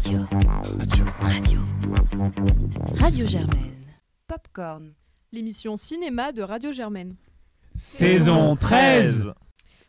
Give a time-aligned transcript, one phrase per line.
[0.00, 0.20] Radio.
[0.32, 1.04] Radio.
[1.20, 1.60] Radio.
[2.94, 3.84] Radio Germaine.
[4.26, 4.94] Popcorn,
[5.30, 7.16] l'émission cinéma de Radio Germaine.
[7.74, 9.34] Saison 13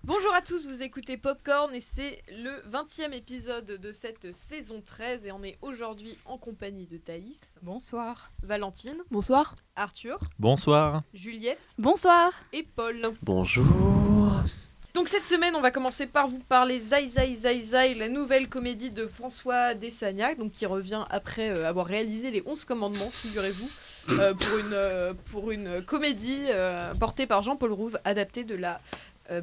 [0.04, 5.28] Bonjour à tous, vous écoutez Popcorn et c'est le 20e épisode de cette saison 13
[5.28, 7.58] et on est aujourd'hui en compagnie de Thaïs.
[7.62, 8.34] Bonsoir.
[8.44, 8.98] Valentine.
[9.12, 9.56] Bonsoir.
[9.78, 10.20] Arthur.
[10.38, 11.04] Bonsoir.
[11.14, 11.74] Juliette.
[11.78, 12.34] Bonsoir.
[12.52, 13.14] Et Paul.
[13.22, 14.44] Bonjour.
[14.94, 18.50] Donc cette semaine, on va commencer par vous parler Zai Zai Zai Zai, la nouvelle
[18.50, 23.70] comédie de François Dessagnac, donc qui revient après euh, avoir réalisé les 11 commandements, figurez-vous,
[24.10, 26.48] euh, pour, une, euh, pour une comédie
[27.00, 28.82] portée par Jean-Paul Rouve, adaptée de la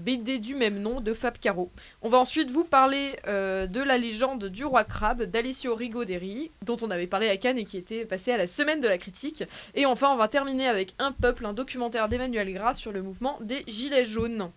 [0.01, 1.71] BD du même nom de Fab Caro.
[2.03, 6.91] On va ensuite vous parler de la légende du roi crabe d'Alessio Rigoderi, dont on
[6.91, 9.45] avait parlé à Cannes et qui était passé à la semaine de la critique.
[9.75, 13.39] Et enfin, on va terminer avec Un peuple, un documentaire d'Emmanuel Gras sur le mouvement
[13.41, 14.51] des Gilets jaunes.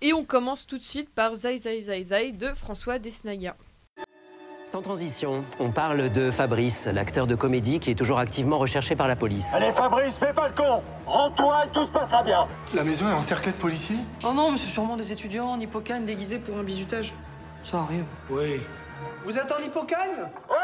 [0.00, 3.56] Et on commence tout de suite par Zai Zai Zai Zai de François Desnaga.
[4.66, 9.08] Sans transition, on parle de Fabrice, l'acteur de comédie qui est toujours activement recherché par
[9.08, 9.46] la police.
[9.54, 13.12] Allez Fabrice, fais pas le con Rends-toi et tout se passera bien La maison est
[13.14, 16.62] encerclée de policiers Oh non, mais c'est sûrement des étudiants en hippocane déguisés pour un
[16.62, 17.14] bizutage.
[17.64, 18.04] Ça arrive.
[18.30, 18.60] Oui.
[19.24, 20.30] Vous êtes en hippocane?
[20.50, 20.54] Oh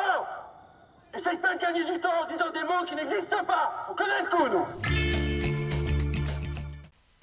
[1.17, 4.23] Essaye pas de gagner du temps en disant des mots qui n'existent pas On connaît
[4.23, 4.67] le coup, nous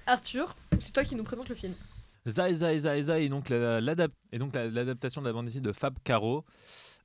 [0.08, 1.74] Arthur, c'est toi qui nous présente le film.
[2.28, 6.46] Zai Zai Zai Zai, et donc l'adaptation de la bande dessinée de Fab Caro,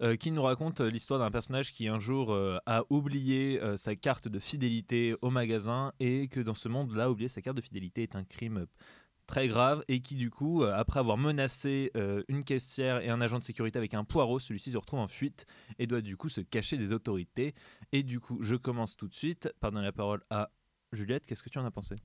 [0.03, 3.97] euh, qui nous raconte euh, l'histoire d'un personnage qui un jour euh, a oublié sa
[3.97, 8.03] carte de fidélité au magasin et que dans ce monde-là, oublier sa carte de fidélité
[8.03, 8.67] est un crime
[9.27, 11.91] très grave et qui du coup, après avoir menacé
[12.29, 15.47] une caissière et un agent de sécurité avec un poireau, celui-ci se retrouve en fuite
[15.79, 17.55] et doit du coup se cacher des autorités.
[17.93, 20.51] Et du coup, je commence tout de suite par donner la parole à
[20.93, 21.27] Juliette.
[21.27, 21.97] Qu'est-ce que tu en as pensé?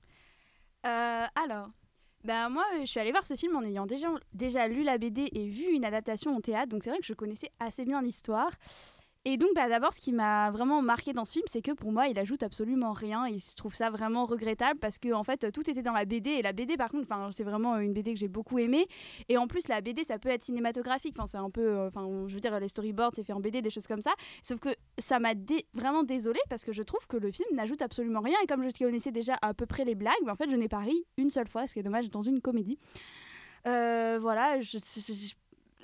[0.82, 1.68] Alors,
[2.24, 5.28] bah moi, je suis allée voir ce film en ayant déjà, déjà lu la BD
[5.32, 8.52] et vu une adaptation au théâtre, donc c'est vrai que je connaissais assez bien l'histoire.
[9.24, 11.92] Et donc, bah, d'abord, ce qui m'a vraiment marqué dans ce film, c'est que pour
[11.92, 13.26] moi, il ajoute absolument rien.
[13.26, 16.30] Et je trouve ça vraiment regrettable parce que, fait, tout était dans la BD.
[16.30, 18.86] Et la BD, par contre, c'est vraiment une BD que j'ai beaucoup aimée.
[19.28, 21.14] Et en plus, la BD, ça peut être cinématographique.
[21.16, 21.62] Enfin, c'est un peu.
[21.62, 24.12] Euh, enfin, je veux dire, les storyboards, c'est fait en BD, des choses comme ça.
[24.42, 25.34] Sauf que ça m'a
[25.72, 28.36] vraiment désolée parce que je trouve que le film n'ajoute absolument rien.
[28.42, 30.68] Et comme je connaissais déjà à peu près les blagues, bah, en fait, je n'ai
[30.68, 32.78] pas ri une seule fois, ce qui est dommage dans une comédie.
[33.68, 35.34] Euh, voilà, je, je,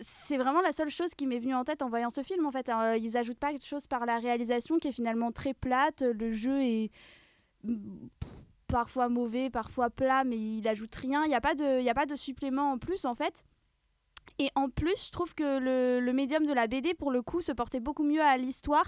[0.00, 2.46] c'est vraiment la seule chose qui m'est venue en tête en voyant ce film.
[2.46, 5.54] En fait, euh, ils ajoutent pas quelque chose par la réalisation qui est finalement très
[5.54, 6.02] plate.
[6.02, 6.90] Le jeu est
[8.68, 11.24] parfois mauvais, parfois plat, mais il ajoute rien.
[11.24, 13.44] Il n'y a pas de, il a pas de supplément en plus en fait.
[14.40, 17.50] Et en plus, je trouve que le, médium de la BD, pour le coup, se
[17.50, 18.84] portait beaucoup mieux à l'histoire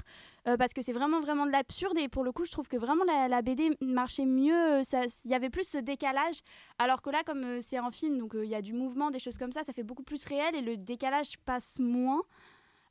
[0.47, 1.99] euh, parce que c'est vraiment, vraiment de l'absurde.
[1.99, 4.81] Et pour le coup, je trouve que vraiment la, BD marchait mieux.
[5.25, 6.41] Il y avait plus ce décalage.
[6.79, 9.11] Alors que là, comme euh, c'est un film, donc euh, il y a du mouvement,
[9.11, 12.23] des choses comme ça, ça fait beaucoup plus réel et le décalage passe moins.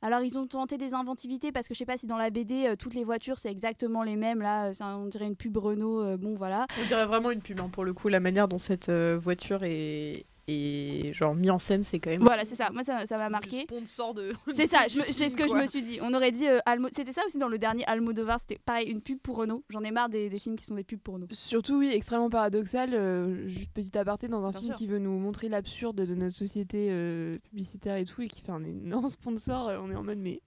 [0.02, 2.74] Alors ils ont tenté des inventivités parce que je sais pas si dans la BD
[2.78, 6.66] toutes les voitures c'est exactement les mêmes là, on dirait une pub Renault, bon voilà.
[6.80, 10.24] On dirait vraiment une pub hein, pour le coup la manière dont cette voiture est,
[10.48, 12.70] et genre mis en scène c'est quand même voilà c'est ça.
[12.72, 13.62] Moi ça m'a marqué.
[13.62, 15.98] sponsor de c'est ça c'est ce que je me suis dit.
[16.02, 19.00] On aurait dit euh, Almo c'était ça aussi dans le dernier Almodovar c'était pareil une
[19.00, 19.64] pub pour Renault.
[19.68, 21.26] J'en ai marre des, des, films qui sont des pubs pour Renault.
[21.32, 25.48] Surtout oui extrêmement paradoxal euh, juste petit aparté dans un film qui veut nous montrer
[25.48, 29.90] l'absurde de notre société euh, publicitaire et tout et qui fait un énorme sponsor on
[29.90, 30.40] est en mode mais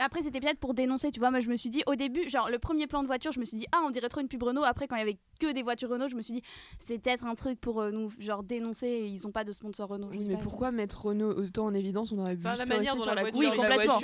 [0.00, 1.30] après, c'était peut-être pour dénoncer, tu vois.
[1.30, 3.44] Moi, je me suis dit, au début, genre, le premier plan de voiture, je me
[3.44, 4.64] suis dit, ah, on dirait trop une pub Renault.
[4.64, 6.42] Après, quand il y avait que des voitures Renault, je me suis dit,
[6.86, 8.86] c'est peut-être un truc pour euh, nous, genre, dénoncer.
[8.86, 10.08] Et ils ont pas de sponsor Renault.
[10.10, 12.10] Oui, mais pourquoi mettre Renault autant en évidence?
[12.12, 13.98] On aurait vu la manière dont la, voiture, oui, complètement.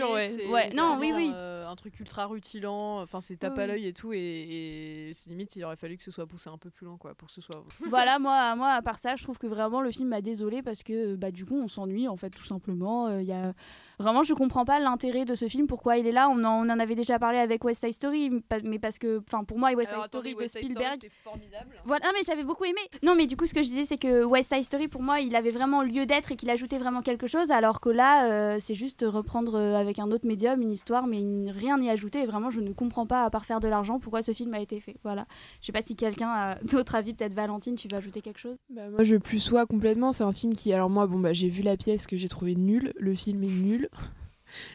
[0.52, 0.70] ouais.
[0.76, 1.32] non, oui, oui.
[1.34, 3.00] Euh, un truc ultra rutilant.
[3.00, 4.12] Enfin, c'est tape à l'œil et tout.
[4.12, 7.14] Et, c'est limite, il aurait fallu que ce soit poussé un peu plus loin, quoi,
[7.14, 7.64] pour que ce soit.
[7.88, 10.84] voilà, moi, moi, à part ça, je trouve que vraiment le film m'a désolé parce
[10.84, 13.08] que, bah, du coup, on s'ennuie, en fait, tout simplement.
[13.08, 13.54] Euh, il y a
[14.00, 16.30] Vraiment, je comprends pas l'intérêt de ce film, pourquoi il est là.
[16.30, 18.30] On en, on en avait déjà parlé avec West Side Story,
[18.64, 20.98] mais parce que, enfin, pour moi, West Side Story de Spielberg.
[21.02, 21.76] C'est formidable.
[21.84, 22.80] Voilà, mais j'avais beaucoup aimé.
[23.02, 25.20] Non, mais du coup, ce que je disais, c'est que West Side Story, pour moi,
[25.20, 28.58] il avait vraiment lieu d'être et qu'il ajoutait vraiment quelque chose, alors que là, euh,
[28.58, 32.22] c'est juste reprendre euh, avec un autre médium une histoire, mais rien n'y ajouter.
[32.22, 34.60] Et vraiment, je ne comprends pas, à part faire de l'argent, pourquoi ce film a
[34.60, 34.96] été fait.
[35.04, 35.26] Voilà.
[35.60, 38.56] Je sais pas si quelqu'un a d'autres avis, peut-être Valentine, tu veux ajouter quelque chose?
[38.70, 40.12] Bah, Moi, je plus sois complètement.
[40.12, 42.54] C'est un film qui, alors moi, bon, bah, j'ai vu la pièce que j'ai trouvé
[42.54, 42.94] nulle.
[42.96, 43.88] Le film est nul.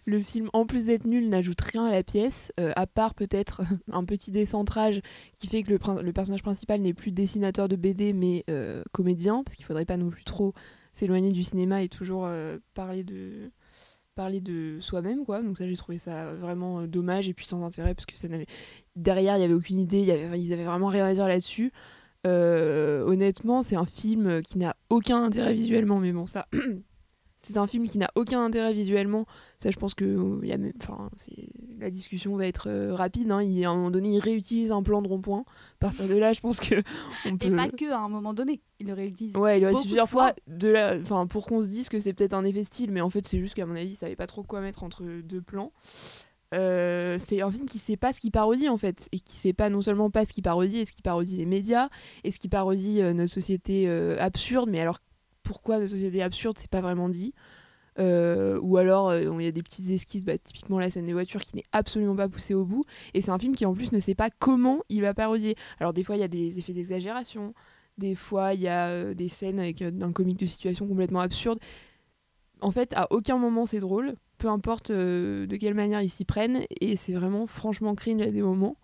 [0.06, 3.63] Le film, en plus d'être nul, n'ajoute rien à la pièce, euh, à part peut-être
[3.91, 5.01] un petit décentrage
[5.38, 9.56] qui fait que le, personnage principal n'est plus dessinateur de BD mais euh, comédien, parce
[9.56, 10.53] qu'il faudrait pas non plus trop
[10.94, 13.51] s'éloigner du cinéma et toujours euh, parler de
[14.79, 15.41] soi-même quoi.
[15.41, 18.15] Donc ça j'ai trouvé ça vraiment dommage et puis sans intérêt parce que
[18.95, 20.00] derrière il y avait aucune idée
[20.38, 21.73] ils avaient vraiment rien à dire là-dessus.
[22.23, 26.47] Honnêtement c'est un film qui n'a aucun intérêt visuellement mais bon ça
[27.45, 29.25] c'est un film qui n'a aucun intérêt visuellement.
[29.57, 30.74] Ça, je pense que euh, y a même-
[31.80, 33.31] la discussion va être euh, rapide.
[33.31, 33.42] hein.
[33.44, 35.42] Il, à un moment donné, il réutilise un plan de rond-point.
[35.47, 36.75] À partir de là, je pense que
[37.25, 37.56] on Et peut.
[37.56, 38.62] pas que à un moment donné.
[38.80, 39.36] Il le réutilise.
[39.38, 40.97] Ouais, il le de plusieurs fois, de la...
[41.01, 43.39] enfin, pour qu'on se dise que c'est peut-être un effet style, mais en fait, c'est
[43.39, 45.71] juste qu'à mon avis, il savait pas trop quoi mettre entre deux plans.
[46.53, 49.51] Euh, c'est un film qui sait pas ce qu'il parodie en fait, et qui sait
[49.51, 51.89] pas non seulement pas ce qu'il parodie, et ce qu'il parodie les médias,
[52.24, 55.00] et ce qu'il parodie euh, notre société euh, absurde, mais alors
[55.45, 57.33] pourquoi notre société absurde, c'est pas vraiment dit.
[57.97, 61.13] Euh, ou alors euh, il y a des petites esquisses, bah, typiquement la scène des
[61.13, 62.83] voitures qui n'est absolument pas poussée au bout,
[63.13, 65.56] et c'est un film qui en plus ne sait pas comment il va parodier.
[65.80, 67.53] Alors des fois il y a des effets d'exagération,
[67.97, 71.59] des fois, il y a euh, des scènes avec un comique de situation complètement absurde.
[72.59, 76.65] En fait, à aucun moment c'est drôle, peu importe de quelle manière ils s'y prennent,
[76.81, 78.75] et c'est vraiment franchement cringe à des moments.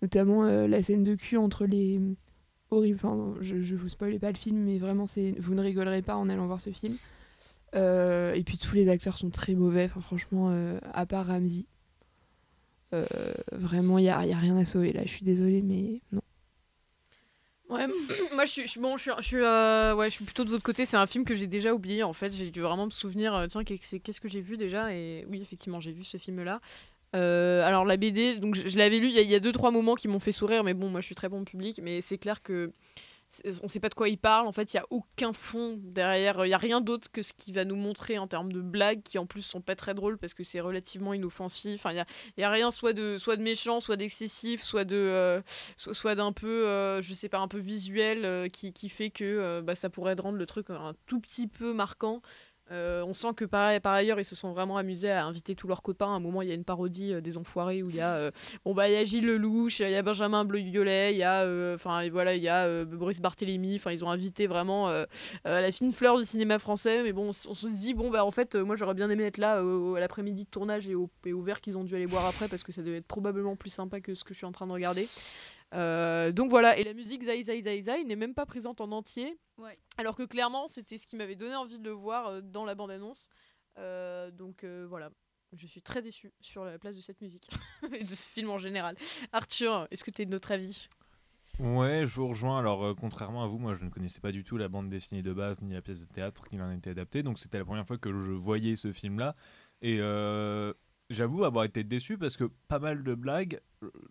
[0.00, 2.00] Notamment la scène de cul entre les.
[2.70, 2.98] Horrible,
[3.40, 6.28] je, je vous spoil pas le film, mais vraiment, c'est vous ne rigolerez pas en
[6.28, 6.96] allant voir ce film.
[7.74, 11.66] Euh, et puis tous les acteurs sont très mauvais, franchement, euh, à part Ramsey.
[12.94, 13.06] Euh,
[13.52, 16.22] vraiment, il n'y a, a rien à sauver là, je suis désolée, mais non.
[17.68, 17.86] Ouais,
[18.34, 20.84] moi je suis, suis- plutôt de votre côté.
[20.86, 22.32] C'est un film que j'ai déjà oublié en fait.
[22.32, 23.46] J'ai dû vraiment me souvenir.
[23.50, 24.92] tiens, qu'est-ce que j'ai vu déjà?
[24.94, 26.60] Et oui, effectivement, j'ai vu ce film-là.
[27.16, 29.08] Euh, alors la BD, donc je, l'avais lu.
[29.08, 31.14] Il y, a- deux trois moments qui m'ont fait sourire, mais bon, moi je suis
[31.14, 31.80] très bon public.
[31.82, 32.72] Mais c'est clair que
[33.62, 34.46] on sait pas de quoi il parle.
[34.46, 36.46] En fait, il y a aucun fond derrière.
[36.46, 39.02] Il y a rien d'autre que ce qui va nous montrer en termes de blagues,
[39.02, 41.80] qui en plus sont pas très drôles parce que c'est relativement inoffensif.
[41.84, 45.42] Enfin, il y a, rien soit de soit de méchant, soit d'excessif, soit de euh,
[45.76, 49.90] soit, d'un peu, euh, je sais pas, un peu visuel qui, fait que bah, ça
[49.90, 52.22] pourrait rendre le truc un tout petit peu marquant.
[52.70, 55.66] Euh, on sent que par, par ailleurs ils se sont vraiment amusés à inviter tous
[55.68, 56.06] leurs copains.
[56.06, 58.14] À un moment il y a une parodie euh, des Enfoirés où il y a
[58.14, 58.30] euh,
[58.64, 62.08] bon bah y Gilles Lelouch, il y a Benjamin Bleu-Violet, il y a euh, enfin
[62.10, 63.80] voilà il y a Boris Barthélémy.
[63.90, 64.90] Ils ont invité vraiment
[65.44, 67.02] la fine fleur du cinéma français.
[67.02, 69.60] Mais bon on, se dit bon bah en fait moi j'aurais bien aimé être là
[69.60, 72.48] à l'après-midi de tournage et au, et au verre qu'ils ont dû aller boire après
[72.48, 74.66] parce que ça devait être probablement plus sympa que ce que je suis en train
[74.66, 75.06] de regarder.
[75.74, 78.90] Euh, donc voilà, et la musique Zai Zai Zai Zai n'est même pas présente en
[78.92, 79.38] entier.
[79.58, 79.78] Ouais.
[79.96, 82.74] Alors que clairement, c'était ce qui m'avait donné envie de le voir euh, dans la
[82.74, 83.28] bande-annonce.
[83.78, 85.10] Euh, donc euh, voilà,
[85.56, 87.48] je suis très déçue sur la place de cette musique
[87.92, 88.96] et de ce film en général.
[89.32, 90.88] Arthur, est-ce que tu es de notre avis?
[91.58, 92.60] Ouais, je vous rejoins.
[92.60, 95.22] Alors, euh, contrairement à vous, moi, je ne connaissais pas du tout la bande dessinée
[95.22, 97.24] de base ni la pièce de théâtre qui en a été adaptée.
[97.24, 99.34] Donc, c'était la première fois que je voyais ce film-là.
[99.82, 100.72] Et euh,
[101.10, 103.60] j'avoue avoir été déçu parce que pas mal de blagues,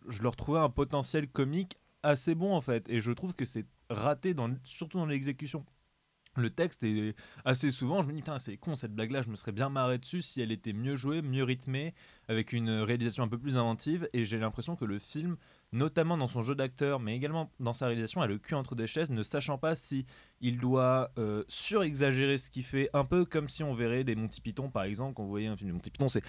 [0.08, 2.90] je leur trouvais un potentiel comique assez bon en fait.
[2.90, 5.66] Et je trouve que c'est raté, dans, surtout dans l'exécution.
[6.36, 7.16] Le texte est
[7.46, 9.98] assez souvent, je me dis, putain, c'est con cette blague-là, je me serais bien marré
[9.98, 11.96] dessus si elle était mieux jouée, mieux rythmée,
[12.28, 14.08] avec une réalisation un peu plus inventive.
[14.14, 15.38] Et j'ai l'impression que le film
[15.74, 18.86] notamment dans son jeu d'acteur, mais également dans sa réalisation, a le cul entre deux
[18.86, 20.06] chaises, ne sachant pas si
[20.40, 24.40] il doit euh, surexagérer ce qu'il fait, un peu comme si on verrait des Monty
[24.40, 26.24] Python, par exemple, quand vous voyez un film de Monty Python, c'est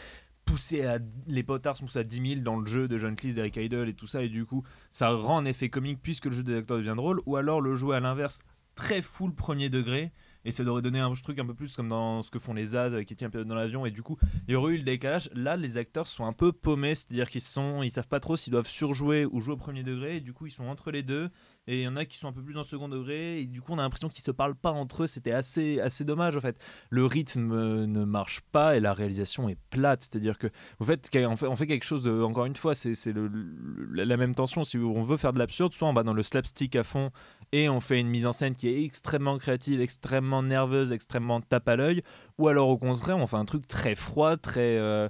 [0.49, 3.57] poussé à les potards sont à 10 000 dans le jeu de John Cleese, d'Eric
[3.57, 6.43] Idle et tout ça, et du coup, ça rend un effet comique puisque le jeu
[6.43, 8.41] des acteurs devient drôle, ou alors le jouer à l'inverse,
[8.75, 10.13] très full premier degré,
[10.45, 12.77] et ça devrait donner un truc un peu plus comme dans ce que font les
[12.77, 14.17] As avec Etienne dans l'avion, et du coup,
[14.47, 15.29] il y aurait eu le décalage.
[15.35, 18.53] Là, les acteurs sont un peu paumés, c'est-à-dire qu'ils sont, ils savent pas trop s'ils
[18.53, 21.29] doivent surjouer ou jouer au premier degré, et du coup, ils sont entre les deux.
[21.71, 23.61] Et il y en a qui sont un peu plus en second degré, et du
[23.61, 25.07] coup, on a l'impression qu'ils se parlent pas entre eux.
[25.07, 26.57] C'était assez, assez dommage en fait.
[26.89, 30.47] Le rythme euh, ne marche pas et la réalisation est plate, c'est-à-dire que
[30.81, 32.05] vous faites, on fait, on fait quelque chose.
[32.05, 34.65] De, encore une fois, c'est c'est le- le- la même tension.
[34.65, 37.11] Si on veut faire de l'absurde, soit on va dans le slapstick à fond
[37.53, 41.69] et on fait une mise en scène qui est extrêmement créative, extrêmement nerveuse, extrêmement tape
[41.69, 42.03] à l'œil,
[42.39, 45.09] ou alors au contraire, on fait un truc très froid, très euh,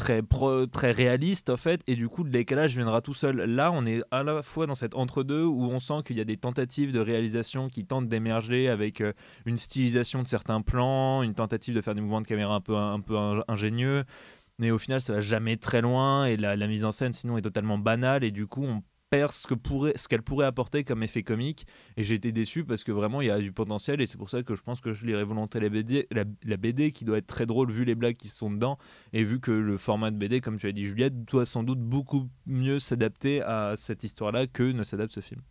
[0.00, 3.36] très pro- très réaliste en fait, et du coup le décalage viendra tout seul.
[3.36, 6.24] Là, on est à la fois dans cet entre-deux où on sent qu'il y a
[6.24, 9.12] des tentatives de réalisation qui tentent d'émerger avec euh,
[9.44, 13.14] une stylisation de certains plans, une tentative de faire des mouvements de caméra un peu
[13.46, 14.04] ingénieux.
[14.58, 17.38] Mais au final, ça va jamais très loin et la, la mise en scène, sinon,
[17.38, 20.84] est totalement banale et du coup, on perd ce que pourrait, ce qu'elle pourrait apporter
[20.84, 21.66] comme effet comique.
[21.96, 24.30] Et j'ai été déçu parce que vraiment, il y a du potentiel et c'est pour
[24.30, 27.26] ça que je pense que je lirai volontiers la BD, la, BD qui doit être
[27.26, 28.78] très drôle vu les blagues qui sont dedans
[29.12, 31.80] et vu que le format de BD, comme tu as dit Juliette, doit sans doute
[31.80, 35.42] beaucoup mieux s'adapter à cette histoire-là que ne s'adapte ce film.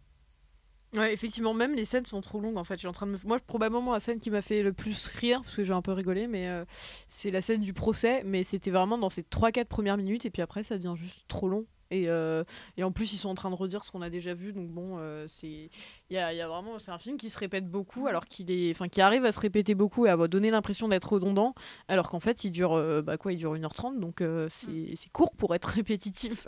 [0.93, 2.83] Ouais, effectivement, même les scènes sont trop longues en fait.
[2.85, 3.15] En train de.
[3.23, 5.91] Moi, probablement la scène qui m'a fait le plus rire, parce que j'ai un peu
[5.91, 6.65] rigolé, mais euh,
[7.09, 8.23] c'est la scène du procès.
[8.25, 11.47] Mais c'était vraiment dans ces 3-4 premières minutes, et puis après, ça devient juste trop
[11.47, 11.67] long.
[11.91, 12.43] Et, euh,
[12.77, 14.69] et en plus, ils sont en train de redire ce qu'on a déjà vu, donc
[14.69, 15.69] bon, euh, c'est.
[16.09, 16.77] Il y a, y a vraiment.
[16.77, 18.71] C'est un film qui se répète beaucoup, alors qu'il est.
[18.71, 21.55] Enfin, qui arrive à se répéter beaucoup et à donner l'impression d'être redondant,
[21.87, 22.73] alors qu'en fait, il dure.
[22.73, 26.45] euh, bah quoi, il dure 1h30, donc c'est c'est court pour être répétitif.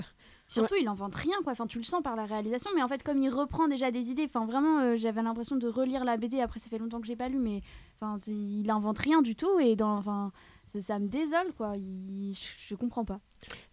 [0.47, 1.53] Surtout, il invente rien, quoi.
[1.53, 4.09] Enfin, tu le sens par la réalisation, mais en fait, comme il reprend déjà des
[4.11, 6.41] idées, enfin, vraiment, j'avais l'impression de relire la BD.
[6.41, 7.61] Après, ça fait longtemps que j'ai pas lu, mais
[8.01, 10.33] enfin, il invente rien du tout, et dans, enfin,
[10.67, 11.75] ça, ça me désole, quoi.
[11.77, 13.21] Il- je, je comprends pas.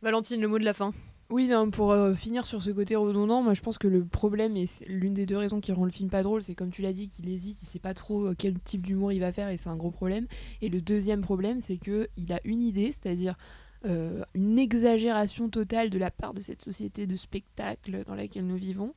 [0.03, 0.93] Valentine, le mot de la fin.
[1.31, 4.65] Oui, pour euh, finir sur ce côté redondant, moi je pense que le problème, et
[4.87, 7.09] l'une des deux raisons qui rend le film pas drôle, c'est comme tu l'as dit,
[7.09, 9.69] qu'il hésite, il sait pas trop euh, quel type d'humour il va faire, et c'est
[9.69, 10.27] un gros problème.
[10.63, 13.37] Et le deuxième problème, c'est que il a une idée, c'est-à-dire
[13.85, 18.57] euh, une exagération totale de la part de cette société de spectacle dans laquelle nous
[18.57, 18.95] vivons.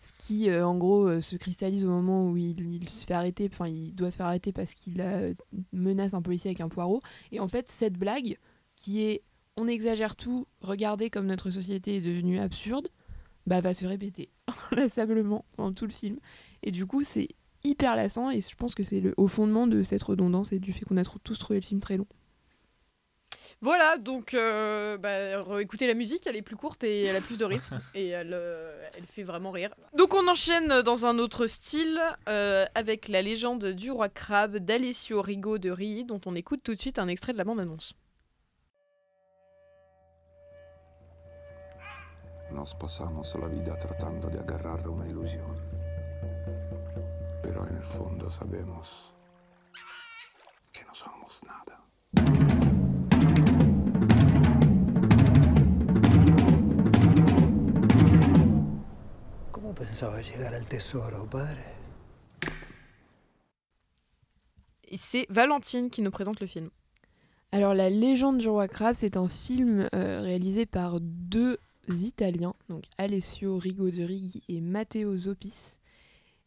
[0.00, 3.68] Ce qui, en gros, se cristallise au moment où il, il se fait arrêter, enfin,
[3.68, 5.04] il doit se faire arrêter parce qu'il
[5.74, 7.02] menace un policier avec un poireau.
[7.32, 8.38] Et en fait, cette blague,
[8.76, 9.22] qui est
[9.60, 12.88] on exagère tout, regardez comme notre société est devenue absurde,
[13.46, 14.30] bah va se répéter
[14.72, 16.18] inlassablement pendant tout le film.
[16.62, 17.28] Et du coup, c'est
[17.62, 20.72] hyper lassant et je pense que c'est le au fondement de cette redondance et du
[20.72, 22.06] fait qu'on a tous trouvé le film très long.
[23.60, 27.36] Voilà, donc euh, bah, écoutez la musique, elle est plus courte et elle a plus
[27.36, 29.74] de rythme et elle, euh, elle fait vraiment rire.
[29.94, 35.20] Donc on enchaîne dans un autre style euh, avec la légende du roi crabe d'Alessio
[35.20, 37.94] Rigo de Rii, dont on écoute tout de suite un extrait de la bande-annonce.
[42.52, 45.56] Nos pasamos la vida tratando de agarrar una ilusión.
[47.42, 49.14] Pero en el fondo sabemos
[50.72, 51.80] que no somos nada.
[59.52, 61.64] ¿Cómo pensaba llegar al tesoro, padre?
[64.92, 66.70] Et c'est Valentine qui nous présente le film.
[67.52, 71.58] Alors, La légende du roi crabe, c'est un film euh, réalisé par deux
[71.90, 75.76] Italiens, donc Alessio Rigo de Righi et Matteo Zopis.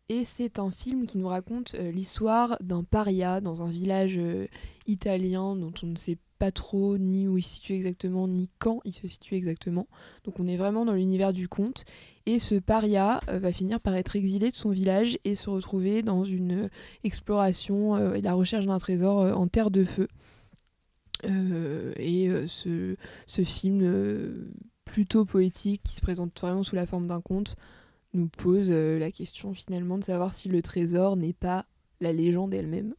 [0.10, 4.48] Et c'est un film qui nous raconte euh, l'histoire d'un paria dans un village euh,
[4.86, 8.82] italien dont on ne sait pas trop ni où il se situe exactement, ni quand
[8.84, 9.88] il se situe exactement.
[10.26, 11.86] Donc on est vraiment dans l'univers du conte.
[12.26, 16.04] Et ce paria euh, va finir par être exilé de son village et se retrouver
[16.04, 16.70] dans une
[17.06, 20.08] exploration et la recherche d'un trésor en terre de feu.
[21.26, 22.98] Et ce,
[23.46, 24.52] film
[24.86, 27.56] plutôt poétique qui se présente vraiment sous la forme d'un conte
[28.13, 31.66] nous pose euh, la question finalement de savoir si le trésor n'est pas
[32.00, 32.94] la légende elle-même.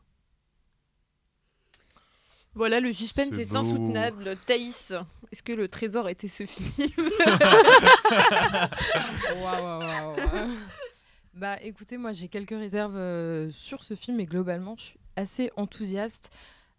[2.54, 4.36] Voilà, le suspense C'est est insoutenable.
[4.46, 4.92] Thaïs,
[5.32, 6.88] est-ce que le trésor était ce film
[9.36, 10.50] Waouh, waouh, waouh, waouh.
[11.34, 15.50] Bah écoutez, moi j'ai quelques réserves euh, sur ce film et globalement je suis assez
[15.56, 16.30] enthousiaste.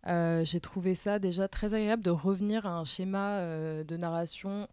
[0.07, 4.69] Euh, j'ai trouvé ça déjà très agréable de revenir à un schéma euh, de narration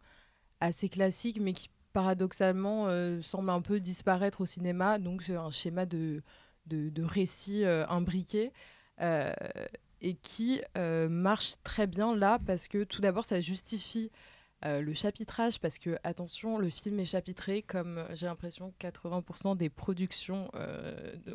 [0.62, 4.99] assez classique mais qui paradoxalement euh, semble un peu disparaître au cinéma.
[4.99, 6.23] Donc c'est un schéma de,
[6.66, 8.52] de, de récit euh, imbriqué.
[9.00, 9.33] euh,
[10.04, 14.11] et qui marche très bien là parce que tout d'abord ça justifie
[14.64, 20.50] le chapitrage parce que attention le film est chapitré comme j'ai l'impression 80% des productions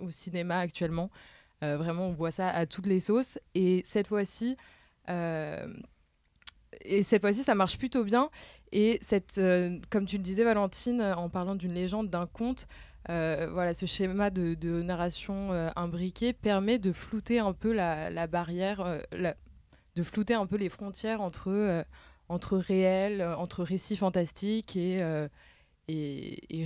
[0.01, 1.09] au cinéma actuellement
[1.61, 4.57] vraiment on voit ça à toutes les sauces et cette fois-ci
[6.83, 8.29] et cette fois-ci ça marche plutôt bien
[8.71, 12.67] et cette euh, comme tu le disais Valentine euh, en parlant d'une légende d'un conte
[13.09, 19.01] euh, voilà, ce schéma de, narration euh, imbriquée permet de flouter un peu la, barrière,
[19.95, 21.85] de flouter un peu les frontières entre,
[22.27, 25.01] entre réel, entre récits fantastiques et,
[25.87, 26.65] et,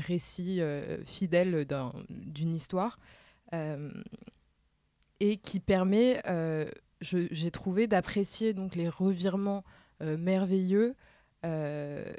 [1.05, 2.97] fidèles d'un- d'une histoire.
[5.19, 6.23] Et qui permet,
[7.01, 9.63] j'ai trouvé, d'apprécier les revirements
[10.17, 10.95] merveilleux
[11.45, 12.13] euh,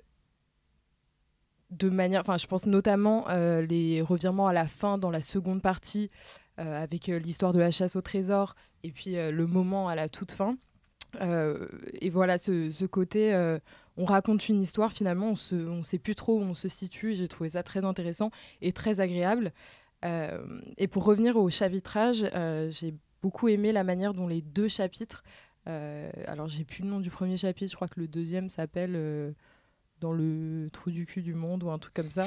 [1.70, 5.62] de manière, enfin, je pense notamment euh, les revirements à la fin dans la seconde
[5.62, 6.10] partie
[6.60, 9.94] euh, avec euh, l'histoire de la chasse au trésor et puis euh, le moment à
[9.94, 10.56] la toute fin.
[11.20, 11.66] Euh,
[12.00, 13.58] et voilà, ce, ce côté, euh,
[13.96, 17.14] on raconte une histoire, finalement, on se, on sait plus trop où on se situe.
[17.14, 19.52] J'ai trouvé ça très intéressant et très agréable.
[20.04, 20.42] Euh,
[20.78, 25.22] et pour revenir au chapitrage, euh, j'ai beaucoup aimé la manière dont les deux chapitres.
[25.68, 28.94] Euh, alors, j'ai plus le nom du premier chapitre, je crois que le deuxième s'appelle
[28.96, 29.32] euh,
[30.00, 32.24] Dans le trou du cul du monde ou un truc comme ça.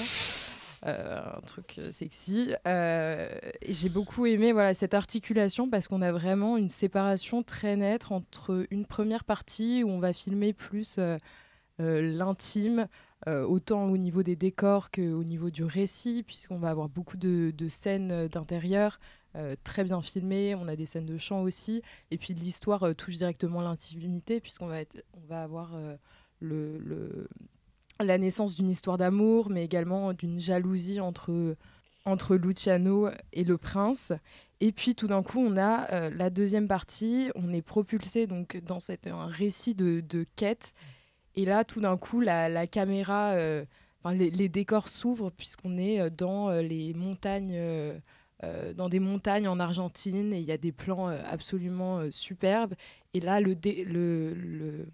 [0.86, 2.54] Euh, un truc sexy.
[2.66, 8.68] J'ai beaucoup aimé voilà, cette articulation parce qu'on a vraiment une séparation très nette entre
[8.70, 11.00] une première partie où on va filmer plus
[11.80, 12.88] l'intime,
[13.26, 18.28] autant au niveau des décors qu'au niveau du récit, puisqu'on va avoir beaucoup de, scènes
[18.28, 19.00] d'intérieur.
[19.36, 22.94] Euh, très bien filmées, on a des scènes de chant aussi, et puis l'histoire euh,
[22.94, 24.78] touche directement l'intimité, puisqu'on va,
[25.14, 25.96] on va avoir euh,
[26.40, 27.28] le, le-
[28.00, 31.56] la naissance d'une histoire d'amour, mais également d'une jalousie entre,
[32.04, 34.12] entre Luciano et le prince.
[34.60, 38.82] Et puis tout d'un coup, on a la deuxième partie, on est propulsé donc dans
[38.82, 40.74] cette, un récit de, de quête.
[41.36, 43.34] Et là, tout d'un coup, la, la caméra,
[44.14, 47.58] les, décors s'ouvrent puisqu'on est dans les montagnes,
[48.46, 52.12] euh, dans des montagnes en Argentine et il y a des plans euh, absolument euh,
[52.12, 52.76] superbes.
[53.14, 54.88] Et là, le, le,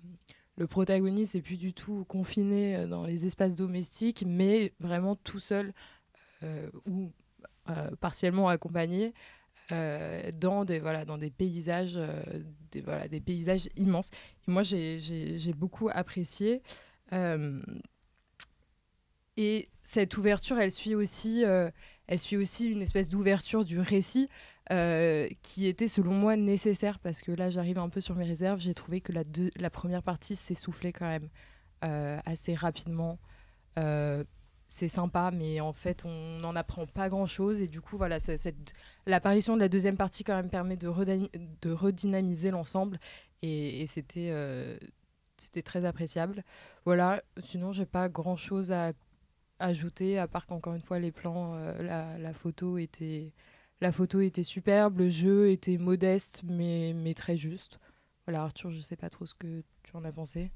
[0.58, 5.74] le, protagoniste n'est plus du tout confiné dans les espaces domestiques, mais vraiment tout seul
[6.86, 7.12] ou
[8.00, 9.14] partiellement accompagné
[9.70, 12.00] dans des voilà dans des paysages
[12.84, 14.12] voilà des paysages immenses
[14.48, 16.62] et moi j'ai- beaucoup apprécié
[19.38, 21.44] et cette ouverture elle suit aussi
[22.12, 24.28] elle suit aussi une espèce d'ouverture du récit
[24.70, 28.60] euh, qui était selon moi nécessaire parce que là j'arrive un peu sur mes réserves
[28.60, 31.30] j'ai trouvé que la, première partie s'essoufflait quand même
[31.86, 33.18] euh, assez rapidement
[33.80, 34.26] Euh,
[34.68, 37.62] c'est sympa, mais en fait, on n'en apprend pas grand-chose.
[37.62, 38.20] Et du coup, voilà,
[39.06, 41.30] l'apparition de la deuxième partie quand même permet de, redyn-
[41.62, 43.00] de redynamiser l'ensemble.
[43.42, 44.32] Et, c'était,
[45.38, 46.44] c'était très appréciable.
[46.86, 48.94] Voilà, sinon, j'ai pas grand-chose à
[49.62, 53.34] ajouter, à part qu'encore une fois, les plans, euh, la, photo était...
[53.80, 57.80] La photo était superbe, le jeu était modeste, mais, mais très juste.
[58.28, 60.52] Voilà, Arthur, je sais pas trop ce que tu en as pensé.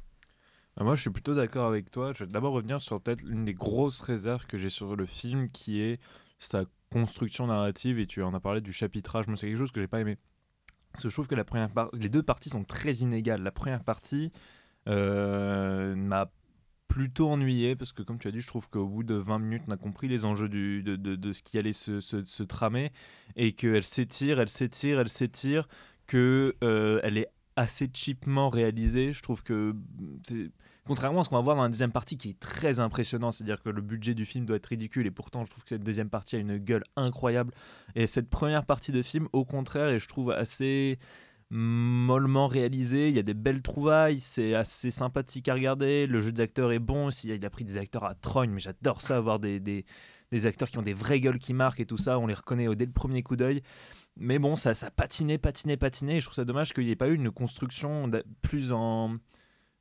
[0.77, 2.13] Ah, Moi, je suis plutôt d'accord avec toi.
[2.13, 5.49] Je vais d'abord revenir sur peut-être l'une des grosses réserves que j'ai sur le film,
[5.49, 5.99] qui est
[6.37, 7.99] sa construction narrative.
[7.99, 9.25] Et tu en as parlé du chapitrage.
[9.27, 10.17] Moi, c'est quelque chose que j'ai pas aimé.
[10.91, 13.41] Parce que je trouve que la première les deux parties sont très inégales.
[13.41, 14.31] La première partie
[14.87, 16.31] euh, m'a
[16.87, 19.63] plutôt ennuyé parce que comme tu as dit je trouve qu'au bout de 20 minutes
[19.67, 22.91] on a compris les enjeux de, de- de ce qui allait se, se- se tramer
[23.35, 25.67] et qu'elle s'étire, elle s'étire, elle s'étire,
[26.07, 29.13] que euh, elle est assez cheapement réalisée.
[29.13, 29.73] Je trouve que
[30.85, 33.61] contrairement à ce qu'on va voir dans la deuxième partie qui est très impressionnant, c'est-à-dire
[33.63, 36.09] que le budget du film doit être ridicule et pourtant je trouve que cette deuxième
[36.09, 37.51] partie a une gueule incroyable
[37.95, 40.99] et cette première partie de film au contraire et je trouve assez
[41.51, 46.31] mollement réalisé, il y a des belles trouvailles, c'est assez sympathique à regarder, le jeu
[46.31, 49.39] des acteurs est bon il a pris des acteurs à trogne, mais j'adore ça, avoir
[49.39, 49.85] des, des,
[50.31, 52.73] des acteurs qui ont des vraies gueules qui marquent et tout ça, on les reconnaît
[52.75, 53.61] dès le premier coup d'œil.
[54.17, 56.95] Mais bon, ça, ça patinait, patinait, patinait, et je trouve ça dommage qu'il n'y ait
[56.95, 58.09] pas eu une construction
[58.41, 59.17] plus en...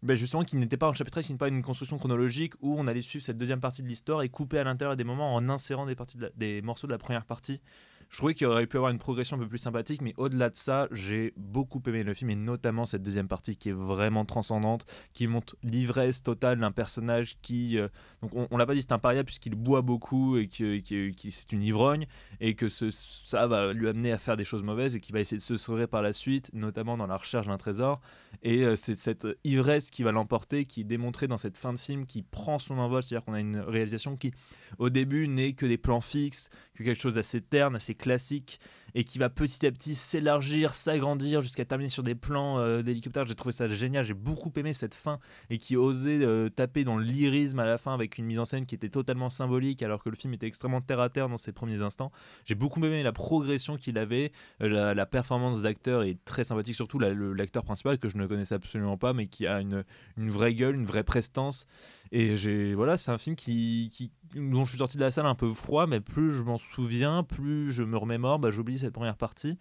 [0.03, 2.87] Ben justement, qui n'était pas un chapitre, qui n'était pas une construction chronologique où on
[2.87, 5.87] allait suivre cette deuxième partie de l'histoire et couper à l'intérieur des moments en insérant
[5.87, 7.63] des, parties des morceaux de la première partie.
[8.11, 10.57] Je trouvais qu'il aurait pu avoir une progression un peu plus sympathique, mais au-delà de
[10.57, 14.87] ça, j'ai beaucoup aimé le film et notamment cette deuxième partie qui est vraiment transcendante,
[15.13, 17.89] qui montre l'ivresse totale d'un personnage qui, euh,
[18.23, 21.33] donc on, on l'a pas dit, c'est un paria puisqu'il boit beaucoup et que, qui-
[21.33, 22.07] c'est une ivrogne
[22.41, 25.21] et que ce- ça va lui amener à faire des choses mauvaises et qu'il va
[25.21, 28.01] essayer de se sauver par la suite, notamment dans la recherche d'un trésor.
[28.43, 31.79] Et euh, c'est cette ivresse qui va l'emporter, qui est démontrée dans cette fin de
[31.79, 34.33] film, qui prend son envol, c'est-à-dire qu'on a une réalisation qui,
[34.79, 38.61] au début, n'est que des plans fixes, que quelque chose d'assez terne, assez classique,
[38.97, 43.27] et qui va petit à petit s'élargir, s'agrandir, jusqu'à terminer sur des plans euh, d'hélicoptère.
[43.27, 45.19] J'ai trouvé ça génial, j'ai beaucoup aimé cette fin,
[45.51, 48.67] et qui osait euh, taper dans lyrisme à la fin, avec une mise en scène
[48.67, 52.13] qui était totalement symbolique, alors que le film était extrêmement terre-à-terre dans ses premiers instants.
[52.45, 54.31] J'ai beaucoup aimé la progression qu'il avait,
[54.63, 58.17] euh, la, performance des acteurs est très sympathique, surtout la- le- l'acteur principal, que je
[58.17, 59.85] ne connaissais absolument pas, mais qui a une,
[60.17, 61.67] une vraie gueule, une vraie prestance.
[62.13, 65.35] Et j'ai voilà, c'est un film qui, dont je suis sorti de la salle un
[65.35, 69.17] peu froid, mais plus je m'en souviens, plus je me remémore, bah, j'oublie cette première
[69.17, 69.59] partie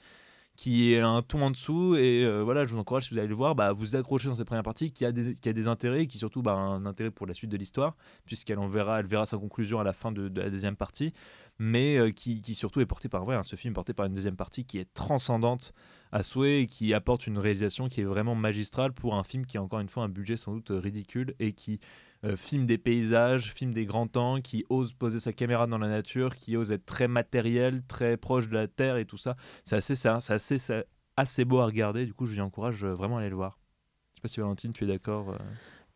[0.56, 1.95] qui est un ton en dessous.
[1.95, 4.36] Et euh, voilà je vous encourage si vous allez le voir bah, vous accrocher dans
[4.36, 7.12] cette première partie qui a des, qui a des intérêts qui surtout bah, un intérêt
[7.12, 10.12] pour la suite de l'histoire puisqu'elle en verra elle verra sa conclusion à la fin
[10.12, 11.13] de, la deuxième partie
[11.60, 14.13] mais euh, qui, qui surtout est porté par ouais, hein, ce film porté par une
[14.13, 15.73] deuxième partie qui est transcendante
[16.12, 19.58] à souhait et qui apporte une réalisation qui est vraiment magistrale pour un film qui
[19.58, 21.79] a encore une fois un budget sans doute ridicule et qui
[22.25, 25.88] euh, filme des paysages, filme des grands temps, qui ose poser sa caméra dans la
[25.89, 29.36] nature, qui ose être très matériel, très proche de la terre et tout ça.
[29.65, 30.57] C'est assez, ça, c'est assez,
[31.17, 32.05] assez beau à regarder.
[32.05, 33.59] Du coup, je vous encourage euh, vraiment à aller le voir.
[34.13, 35.31] Je sais pas si Valentine, tu es d'accord.
[35.31, 35.38] euh.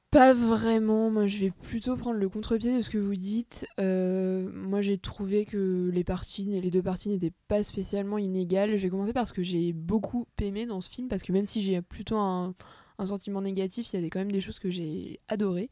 [0.10, 3.68] Pas vraiment, moi je vais plutôt prendre le contre-pied de ce que vous dites.
[3.78, 8.78] Moi j'ai trouvé que les parties, les deux parties n'étaient pas spécialement inégales.
[8.78, 11.46] Je vais commencer par ce que j'ai beaucoup aimé dans ce film, parce que même
[11.46, 12.56] si j'ai plutôt un,
[13.00, 15.70] un sentiment négatif, il y a des- quand même des choses que j'ai adorées.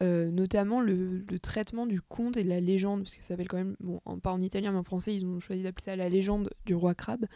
[0.00, 3.56] Euh, notamment le, traitement du conte et de la légende, parce que ça s'appelle quand
[3.56, 6.08] même, bon, en- pas en italien mais en français, ils ont choisi d'appeler ça la
[6.08, 7.26] légende du roi crabe.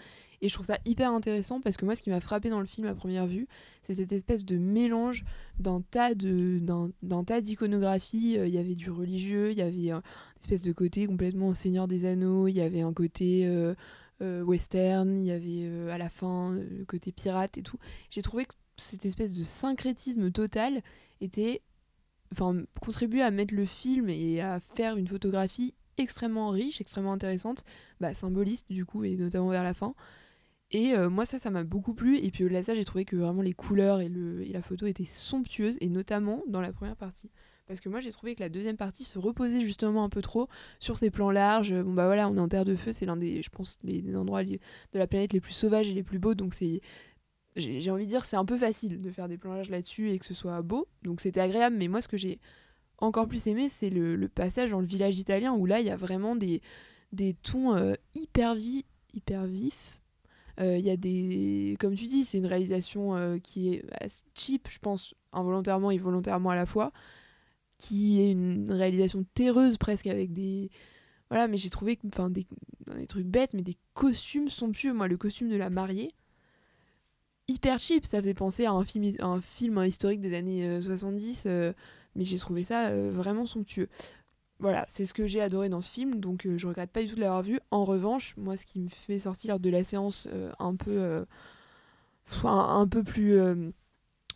[0.43, 2.67] Et je trouve ça hyper intéressant parce que moi, ce qui m'a frappé dans le
[2.67, 3.49] film à première vue,
[3.83, 5.25] c'est cette espèce de mélange
[5.59, 8.39] d'un tas de d'un d'un tas d'iconographie.
[8.39, 11.55] Euh, Il y avait du religieux, il y avait un une espèce de côté complètement
[11.55, 13.75] Seigneur des Anneaux, il y avait un côté euh,
[14.45, 17.79] western, il y avait à la fin le côté pirate et tout.
[18.11, 20.81] J'ai trouvé que cette espèce de syncrétisme total
[21.21, 21.61] était
[22.33, 27.65] enfin contribuait à mettre le film et à faire une photographie extrêmement riche, extrêmement intéressante,
[28.01, 29.95] bah, symboliste du coup et notamment vers la fin.
[30.73, 32.19] Et euh, moi, ça, ça m'a beaucoup plu.
[32.19, 34.63] Et puis au-delà de ça, j'ai trouvé que vraiment les couleurs et, le, et la
[34.63, 37.31] photo étaient somptueuses, et notamment dans la première partie.
[37.69, 40.49] Parce que moi, j'ai trouvé que la deuxième partie se reposait justement un peu trop
[40.79, 41.73] sur ces plans larges.
[41.73, 44.17] Bon, bah voilà, on est en terre de feu, c'est l'un des, je pense, des,
[44.17, 44.59] endroits de
[44.95, 46.35] la planète les plus sauvages et les plus beaux.
[46.35, 46.81] Donc c'est.
[47.57, 50.19] J'ai envie de dire, c'est un peu facile de faire des plans larges là-dessus et
[50.19, 50.89] que ce soit beau.
[51.03, 51.77] Donc c'était agréable.
[51.77, 52.41] Mais moi, ce que j'ai
[52.99, 55.97] encore plus aimé, c'est le, passage dans le village italien où là, il y a
[55.97, 56.63] vraiment des,
[57.13, 60.01] des tons euh, hyper, vi- hyper vifs.
[60.61, 61.77] Euh, Il y a des.
[61.79, 65.99] Comme tu dis, c'est une réalisation euh, qui est assez cheap, je pense, involontairement et
[65.99, 66.93] volontairement à la fois,
[67.79, 70.71] qui est une réalisation terreuse presque avec des.
[71.31, 72.47] Voilà, mais j'ai trouvé enfin, des,
[72.95, 74.93] des trucs bêtes, mais des costumes somptueux.
[74.93, 76.13] Moi, le costume de la mariée,
[77.53, 81.73] hyper cheap, ça faisait penser à un film, historique des années euh, 70, euh,
[82.17, 83.89] mais j'ai trouvé ça euh, vraiment somptueux.
[84.63, 87.09] Voilà, c'est ce que j'ai adoré dans ce film, donc euh, je regrette pas du
[87.09, 87.59] tout de l'avoir vu.
[87.73, 91.25] En revanche, moi, ce qui me fait sortir de la séance euh, un peu, euh,
[92.45, 93.71] un, peu plus, euh,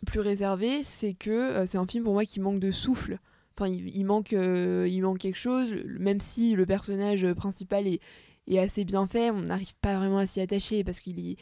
[0.05, 3.19] plus réservé, c'est que euh, c'est un film pour moi qui manque de souffle.
[3.57, 8.01] Enfin, il, manque, euh, il manque quelque chose, même si le personnage principal est,
[8.47, 11.37] est assez bien fait, on n'arrive pas vraiment à s'y attacher parce qu'il est,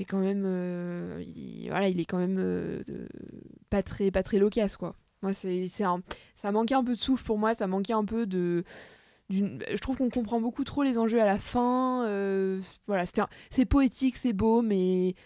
[0.00, 2.82] c'est quand même, euh, il, voilà, il est quand même euh,
[3.68, 4.96] pas très, pas très loquace quoi.
[5.20, 8.64] Moi, c'est, ça manquait un peu de souffle pour moi, ça manquait un peu de,
[9.28, 12.06] je trouve qu'on comprend beaucoup trop les enjeux à la fin.
[12.06, 13.04] euh, voilà,
[13.50, 15.16] c'est poétique, c'est beau, mais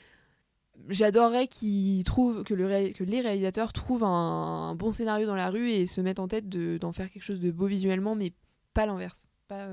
[0.88, 5.70] j'adorerais qu'ils trouvent que, le que les réalisateurs trouvent un, bon scénario dans la rue
[5.70, 8.32] et se mettent en tête de- d'en faire quelque chose de beau visuellement, mais
[8.72, 9.28] pas l'inverse.
[9.46, 9.68] Pas,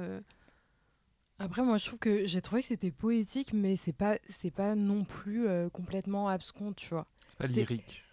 [1.43, 4.75] Après, moi, je trouve que j'ai trouvé que c'était poétique, mais c'est pas, c'est pas
[4.75, 7.07] non plus euh, complètement abscon, tu vois.
[7.29, 8.03] C'est pas lyrique.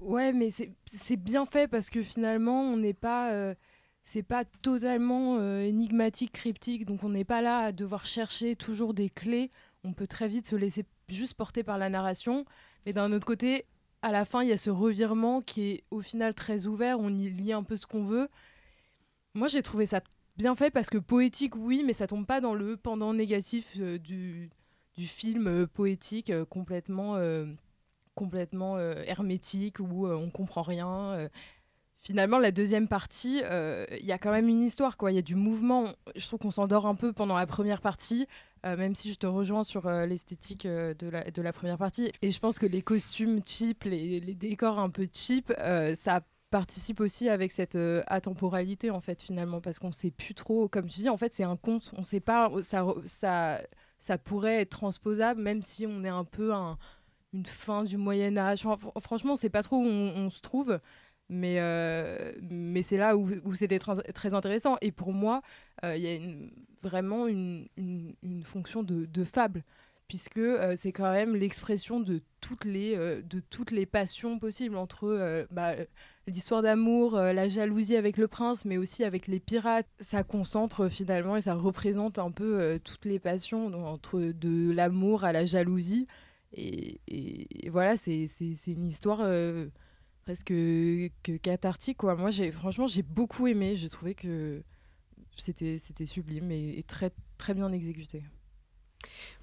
[0.00, 3.32] Ouais, mais c'est bien fait parce que finalement, on n'est pas.
[3.32, 3.54] euh,
[4.04, 8.94] c'est pas totalement euh, énigmatique, cryptique, donc on n'est pas là à devoir chercher toujours
[8.94, 9.52] des clés.
[9.84, 12.44] On peut très vite se laisser juste porter par la narration.
[12.84, 13.64] Mais d'un autre côté,
[14.02, 16.98] à la fin, il y a ce revirement qui est au final très ouvert.
[16.98, 18.28] On y lit un peu ce qu'on veut.
[19.34, 20.00] Moi, j'ai trouvé ça
[20.36, 23.98] bien fait parce que poétique, oui, mais ça tombe pas dans le pendant négatif euh,
[23.98, 24.50] du,
[24.96, 27.18] du film euh, poétique euh, complètement,
[28.14, 31.28] complètement hermétique où on comprend rien.
[31.96, 35.12] Finalement, la deuxième partie, il y a quand même une histoire, quoi.
[35.12, 35.86] Il y a du mouvement.
[36.14, 38.26] Je trouve qu'on s'endort un peu pendant la première partie,
[38.64, 42.12] même si je te rejoins sur l'esthétique de, la, de la première partie.
[42.20, 45.52] Et je pense que les costumes cheap, les, les décors un peu cheap,
[45.94, 46.20] ça
[46.52, 50.86] participe aussi avec cette euh, atemporalité en fait finalement parce qu'on sait plus trop comme
[50.86, 51.92] tu dis en fait c'est un conte.
[51.96, 53.60] On sait pas ça ça
[53.98, 56.76] ça pourrait être transposable même si on est un peu un,
[57.32, 58.64] une fin du Moyen Âge.
[59.00, 60.78] Franchement on sait pas trop où on, se trouve
[61.30, 64.76] mais euh, mais c'est là où, c'était très, intéressant.
[64.82, 65.40] Et pour moi
[65.84, 66.20] euh, il y a
[66.82, 69.64] vraiment une, une, fonction de fable
[70.12, 74.76] puisque euh, c'est quand même l'expression de toutes les euh, de toutes les passions possibles
[74.76, 75.72] entre euh, bah,
[76.26, 79.86] l'histoire d'amour, la jalousie avec le prince, mais aussi avec les pirates.
[80.00, 85.32] Ça concentre finalement et ça représente un peu toutes les passions, entre de l'amour à
[85.32, 86.06] la jalousie.
[86.52, 88.26] Et, et- et voilà, c'est
[88.66, 89.20] une histoire
[90.24, 92.02] presque que cathartique.
[92.02, 93.76] Moi, franchement, j'ai beaucoup aimé.
[93.76, 94.62] J'ai trouvé que
[95.38, 98.22] c'était c'était sublime et, et très, très bien exécuté.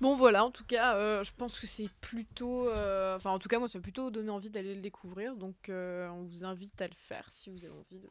[0.02, 2.69] Bon voilà, en tout cas, euh, je pense que c'est plutôt...
[2.69, 5.36] euh, Enfin, en tout cas, moi, ça m'a plutôt donné envie d'aller le découvrir.
[5.36, 8.08] Donc, euh, on vous invite à le faire si vous avez envie de,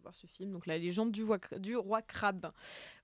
[0.00, 0.52] voir ce film.
[0.52, 2.52] Donc, La légende du, roi crabe.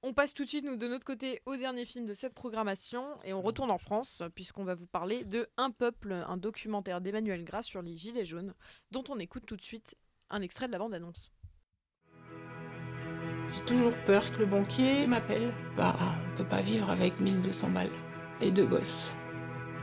[0.02, 3.04] On passe tout de suite, nous, de notre côté, au dernier film de cette programmation.
[3.24, 7.44] Et on retourne en France, puisqu'on va vous parler de Un peuple, un documentaire d'Emmanuel
[7.44, 8.54] Gras sur les Gilets jaunes,
[8.90, 9.96] dont on écoute tout de suite
[10.30, 11.32] un extrait de la bande-annonce.
[13.52, 15.52] J'ai toujours peur que le banquier m'appelle.
[15.76, 15.96] Bah,
[16.32, 17.88] on peut pas vivre avec 1200 balles
[18.40, 19.14] et deux gosses.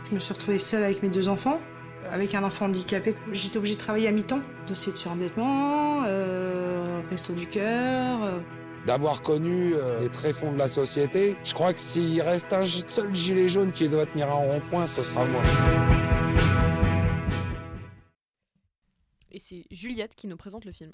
[0.10, 1.60] Je me suis retrouvée seule avec mes deux enfants,
[2.12, 3.16] avec un enfant handicapé.
[3.32, 8.24] J'étais obligée de travailler à mi-temps, dossier de surendettement, euh, resto du cœur.
[8.24, 8.40] euh.
[8.86, 11.36] d'avoir connu euh, les tréfonds de la société.
[11.44, 15.02] Je crois que s'il reste un seul gilet jaune qui doit tenir un rond-point, ce
[15.02, 15.42] sera moi.
[19.32, 20.92] Et c'est Juliette qui nous présente le film.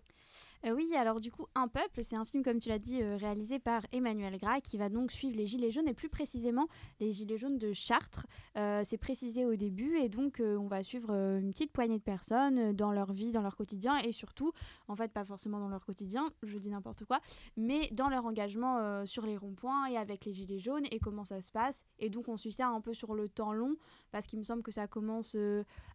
[0.66, 3.18] Euh, oui, alors du coup, Un peuple, c'est un film, comme tu l'as dit, euh,
[3.18, 6.68] réalisé par Emmanuel Gras, qui va donc suivre les Gilets jaunes, et plus précisément
[7.00, 8.28] les Gilets jaunes de Chartres.
[8.58, 12.74] Euh, c'est précisé au début, et donc on va suivre une petite poignée de personnes
[12.74, 14.52] dans leur vie, dans leur quotidien, et surtout,
[14.88, 17.20] en fait, pas forcément dans leur quotidien, je dis n'importe quoi,
[17.58, 21.42] mais dans leur engagement sur les ronds-points et avec les Gilets jaunes, et comment ça
[21.42, 21.84] se passe.
[22.00, 23.76] Et donc on suit ça un peu sur le temps long,
[24.12, 25.36] parce qu'il me semble que ça commence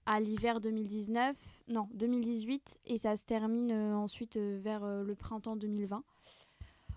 [0.07, 1.37] à l'hiver 2019,
[1.69, 6.03] non, 2018, et ça se termine ensuite vers euh, le printemps 2020.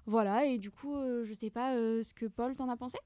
[0.05, 2.97] Voilà, et du coup, euh, je sais pas euh, ce que Paul t'en a pensé?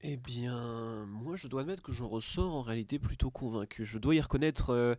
[0.00, 3.84] Eh bien, moi, je dois admettre que je ressors en réalité plutôt convaincu.
[3.84, 4.96] Je dois y reconnaître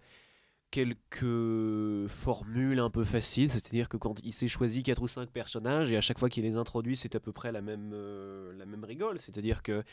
[0.72, 5.89] quelques formules un peu faciles, c'est-à-dire que quand il s'est choisi quatre ou cinq personnages
[5.89, 7.96] et à chaque fois qu'il les introduit, c'est à peu près la même,
[8.58, 9.20] la même rigole.
[9.20, 9.84] C'est-à-dire que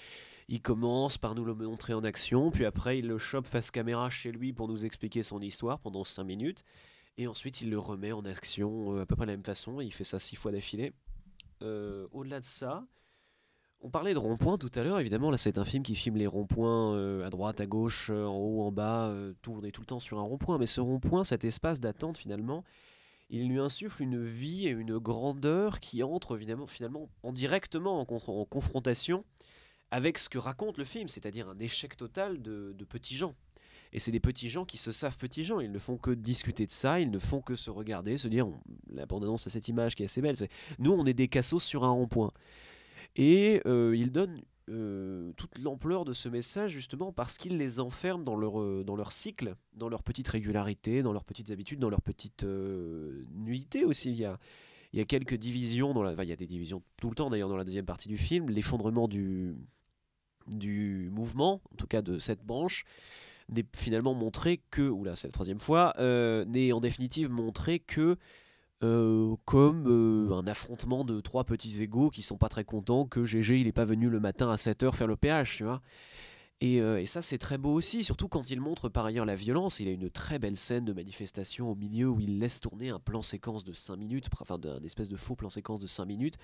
[0.48, 4.10] il commence par nous le montrer en action, puis après il le chope face caméra
[4.10, 6.64] chez lui pour nous expliquer son histoire pendant cinq minutes,
[7.18, 9.80] et ensuite il le remet en action euh, à peu près de la même façon.
[9.80, 10.92] Il fait ça six fois d'affilée.
[11.62, 12.84] Euh, Au-delà de ça.
[13.80, 16.26] On parlait de rond-point tout à l'heure, évidemment, là c'est un film qui filme les
[16.26, 19.86] ronds-points euh, à droite, à gauche, en haut, en bas, tout, on est tout le
[19.86, 22.64] temps sur un rond-point, mais ce rond-point, cet espace d'attente finalement,
[23.28, 28.06] il lui insuffle une vie et une grandeur qui entrent évidemment, finalement en directement en,
[28.08, 29.24] en confrontation
[29.90, 33.34] avec ce que raconte le film, c'est-à-dire un échec total de, de petits gens.
[33.92, 36.66] Et c'est des petits gens qui se savent petits gens, ils ne font que discuter
[36.66, 38.60] de ça, ils ne font que se regarder, se dire, on-
[38.92, 41.62] la bande-annonce à cette image qui est assez belle, c'est nous on est des cassos
[41.62, 42.32] sur un rond-point.
[43.16, 48.24] Et euh, il donne euh, toute l'ampleur de ce message justement parce qu'il les enferme
[48.24, 51.88] dans leur, euh, dans leur cycle, dans leur petite régularité, dans leurs petites habitudes, dans
[51.88, 53.24] leur petite euh,
[53.86, 54.10] aussi.
[54.10, 54.38] Il y a,
[54.92, 57.30] il y a quelques divisions, dans la, il y a des divisions tout le temps
[57.30, 59.54] d'ailleurs dans la deuxième partie du film, l'effondrement du,
[60.48, 62.84] du mouvement, en tout cas de cette branche,
[63.48, 68.16] n'est finalement montré que, oula c'est la troisième fois, euh, n'est en définitive montré que
[68.82, 73.24] euh, comme euh, un affrontement de trois petits égaux qui sont pas très contents que
[73.24, 75.80] GG il est pas venu le matin à 7h faire le péage, tu vois.
[76.60, 79.34] Et, euh, et ça c'est très beau aussi, surtout quand il montre par ailleurs la
[79.34, 79.80] violence.
[79.80, 82.98] Il a une très belle scène de manifestation au milieu où il laisse tourner un
[82.98, 86.36] plan séquence de 5 minutes, enfin d'un espèce de faux plan séquence de 5 minutes,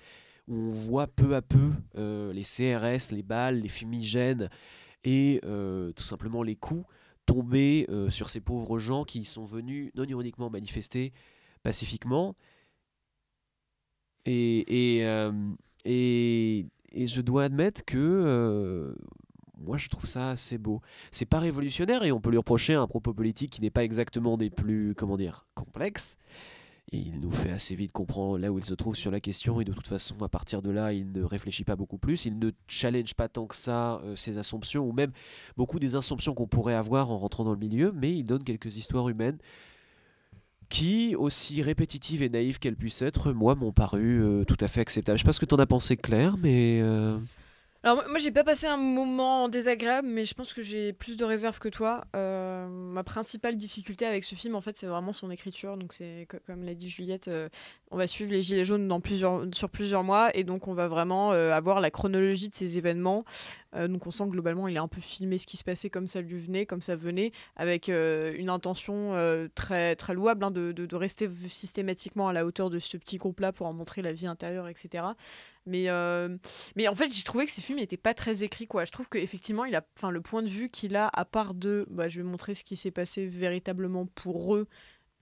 [0.47, 4.49] où on voit peu à peu les CRS, les balles, les fumigènes
[5.03, 6.85] et euh, tout simplement les coups
[7.25, 11.13] tomber euh, sur ces pauvres gens qui sont venus non ironiquement manifester
[11.61, 12.35] pacifiquement.
[14.25, 15.31] Et, et, euh,
[15.85, 18.95] et, je dois admettre que
[19.57, 20.81] moi je trouve ça assez beau.
[21.11, 24.37] C'est pas révolutionnaire et on peut lui reprocher un propos politique qui n'est pas exactement
[24.37, 26.17] des plus, comment dire, complexes.
[26.91, 29.59] Il nous fait assez vite comprendre là où il se trouve sur la question.
[29.59, 32.37] Et de toute façon à partir de là il ne réfléchit pas beaucoup plus, il
[32.37, 35.11] ne challenge pas tant que ça euh, ses assumptions ou même
[35.57, 38.77] beaucoup des assumptions qu'on pourrait avoir en rentrant dans le milieu, mais il donne quelques
[38.77, 39.37] histoires humaines
[40.69, 44.81] qui, aussi répétitives et naïves qu'elles puissent être, moi m'ont paru euh, tout à fait
[44.81, 45.17] acceptables.
[45.17, 46.79] Je sais pas ce que t'en as pensé Claire, mais...
[46.81, 47.17] euh,
[47.85, 51.25] Alors moi, j'ai pas passé un moment désagréable, mais je pense que j'ai plus de
[51.25, 52.05] réserve que toi.
[52.15, 55.75] Euh, ma principale difficulté avec ce film, en fait, c'est vraiment son écriture.
[55.75, 57.49] Donc c'est co- comme l'a dit Juliette, euh,
[57.91, 60.87] on va suivre les gilets jaunes dans plusieurs, sur plusieurs mois, et donc on va
[60.87, 63.25] vraiment euh, avoir la chronologie de ces événements.
[63.75, 65.89] Euh, donc on sent que globalement, il a un peu filmé ce qui se passait
[65.89, 70.43] comme ça lui venait, comme ça venait, avec euh, une intention euh, très très louable
[70.43, 74.01] hein, de, de- rester systématiquement à la hauteur de ce petit groupe-là pour en montrer
[74.01, 75.03] la vie intérieure, etc.
[75.65, 75.87] Mais,
[76.75, 78.67] mais en fait, j'ai trouvé que ce film n'était pas très écrit.
[78.67, 78.85] Quoi.
[78.85, 82.27] Je trouve qu'effectivement, le point de vue qu'il a, à part de, bah, je vais
[82.27, 84.67] montrer ce qui s'est passé véritablement pour eux,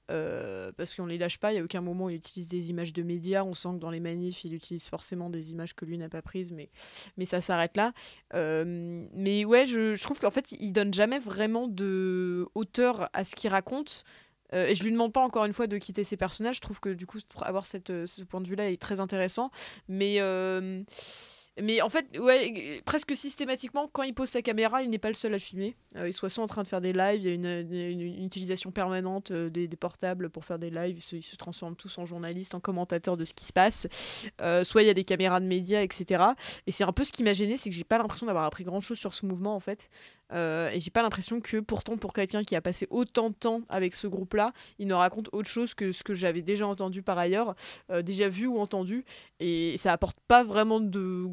[0.10, 1.54] euh, parce qu'on les lâche pas.
[1.54, 3.44] Il y a aucun moment où il utilise des images de médias.
[3.44, 6.22] On sent que dans les manifs, il utilise forcément des images que lui n'a pas
[6.22, 6.70] prises, mais,
[7.18, 7.94] mais ça s'arrête là.
[8.34, 13.36] Euh, mais ouais, je, trouve qu'en fait, il donne jamais vraiment de hauteur à ce
[13.36, 14.04] qu'il raconte.
[14.54, 16.58] Euh, et je lui demande pas encore une fois de quitter ses personnages.
[16.58, 19.52] Je trouve que du coup, avoir cette, ce point de vue-là est très intéressant.
[19.88, 20.20] Mais,
[21.62, 25.16] mais en fait, ouais, presque systématiquement, quand il pose sa caméra, il n'est pas le
[25.16, 25.76] seul à filmer.
[25.96, 29.32] Euh, il soit en train de faire des lives, il y a une, utilisation permanente
[29.32, 30.98] euh, des, portables pour faire des lives.
[31.12, 33.88] Ils se, transforment tous en journalistes, en commentateurs de ce qui se passe.
[34.42, 36.24] Euh, soit il y a des caméras de médias, etc.
[36.68, 38.64] Et c'est un peu ce qui m'a gêné, c'est que j'ai pas l'impression d'avoir appris
[38.64, 39.90] grand chose sur ce mouvement en fait.
[40.34, 43.62] Euh, et j'ai pas l'impression que pourtant pour quelqu'un qui a passé autant de temps
[43.70, 47.18] avec ce groupe-là, il ne raconte autre chose que ce que j'avais déjà entendu par
[47.18, 47.56] ailleurs,
[48.04, 49.04] déjà vu ou entendu.
[49.40, 51.28] Et ça apporte pas vraiment de,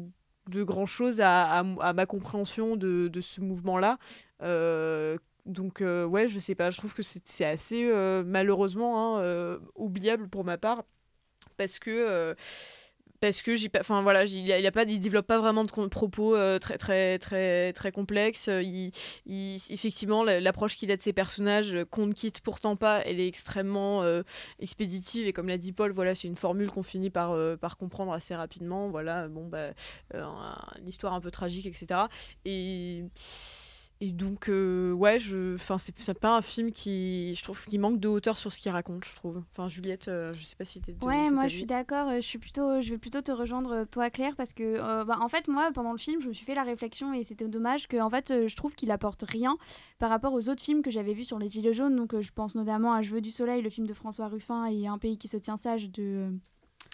[0.49, 3.97] de grand chose à, à ma compréhension de, de ce mouvement-là.
[4.41, 9.59] Euh, donc euh, ouais, je sais pas, je trouve que c'est assez euh, malheureusement hein,
[9.75, 10.83] oubliable pour ma part
[11.57, 12.35] parce que
[13.19, 16.35] parce que j'ai pas enfin voilà il, a pas il développe pas vraiment de propos
[16.35, 18.47] euh, très très très très complexes.
[18.47, 18.91] Euh, il,
[19.25, 23.01] il- effectivement la- l'approche qu'il a de ses personnages euh, qu'on ne quitte pourtant pas
[23.05, 24.03] elle est extrêmement
[24.59, 25.27] expéditive.
[25.27, 28.35] Et comme l'a dit Paul voilà c'est une formule qu'on finit par par comprendre assez
[28.35, 28.89] rapidement.
[28.89, 29.71] Voilà bon bah
[30.13, 32.01] un- une histoire un peu tragique etc
[32.45, 33.03] et
[34.01, 37.99] et donc, euh, ouais, je, enfin, c'est pas un film qui, je trouve, qu'il manque
[37.99, 39.43] de hauteur sur ce qu'il raconte, je trouve.
[39.51, 42.07] Enfin, Juliette, euh, je sais pas si t'es Ouais, moi je suis d'accord.
[42.07, 45.03] euh, Je suis plutôt, je vais plutôt te rejoindre euh, toi Claire parce que, euh,
[45.03, 47.49] bah, en fait, moi pendant le film, je me suis fait la réflexion et c'était
[47.49, 49.57] dommage que, en fait, je trouve qu'il apporte rien
[49.97, 51.95] par rapport aux autres films que j'avais vus sur les gilets jaunes.
[51.97, 54.87] Donc, je pense notamment à Je veux du soleil, le film de François Ruffin et
[54.87, 56.31] Un pays qui se tient sage de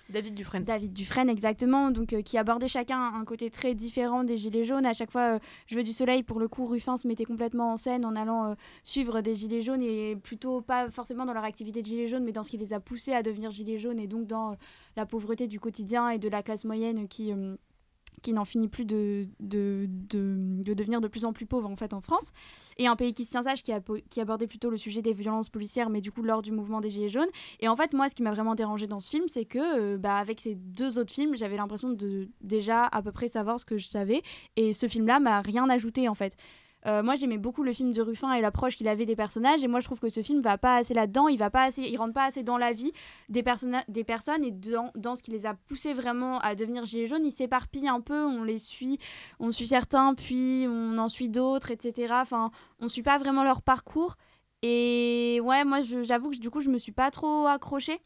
[0.10, 0.64] David Dufresne.
[0.64, 4.86] David Dufresne, exactement, donc euh, qui abordait chacun un côté très différent des Gilets jaunes.
[4.86, 7.74] À chaque fois, euh, Je veux du soleil, pour le coup, Ruffin se mettait complètement
[7.74, 11.44] en scène en allant euh, suivre des Gilets jaunes et plutôt pas forcément dans leur
[11.44, 14.00] activité de Gilets jaunes, mais dans ce qui les a poussés à devenir Gilets jaunes
[14.00, 14.56] et donc dans
[14.96, 17.34] la pauvreté du quotidien et de la classe moyenne qui.
[18.22, 21.76] Qui n'en finit plus de, de, de, de devenir de plus en plus pauvre en
[21.76, 22.32] fait en France.
[22.78, 23.72] Et un pays qui se tient sage qui,
[24.20, 27.10] abordait plutôt le sujet des violences policières mais du coup lors du mouvement des gilets
[27.10, 27.30] jaunes.
[27.60, 29.98] Et en fait moi ce qui m'a vraiment dérangé dans ce film c'est que euh,
[29.98, 33.66] bah, avec ces deux autres films j'avais l'impression de déjà à peu près savoir ce
[33.66, 34.22] que je savais.
[34.56, 36.36] Et ce film là m'a rien ajouté en fait
[36.86, 39.64] euh, moi, j'aimais beaucoup le film de Ruffin et l'approche qu'il avait des personnages.
[39.64, 41.28] Et moi, je trouve que ce film va pas assez là-dedans.
[41.28, 42.92] Il va pas assez, il rentre pas assez dans la vie
[43.30, 43.44] des,
[43.88, 47.26] des personnes et dans, dans ce qui les a poussés vraiment à devenir gilets jaunes.
[47.26, 48.26] Il s'éparpille un peu.
[48.26, 49.00] On les suit,
[49.40, 52.14] on suit certains, puis on en suit d'autres, etc.
[52.22, 54.16] Enfin, on suit pas vraiment leur parcours.
[54.62, 58.00] Et ouais, moi, j'avoue que du coup, je me suis pas trop accrochée.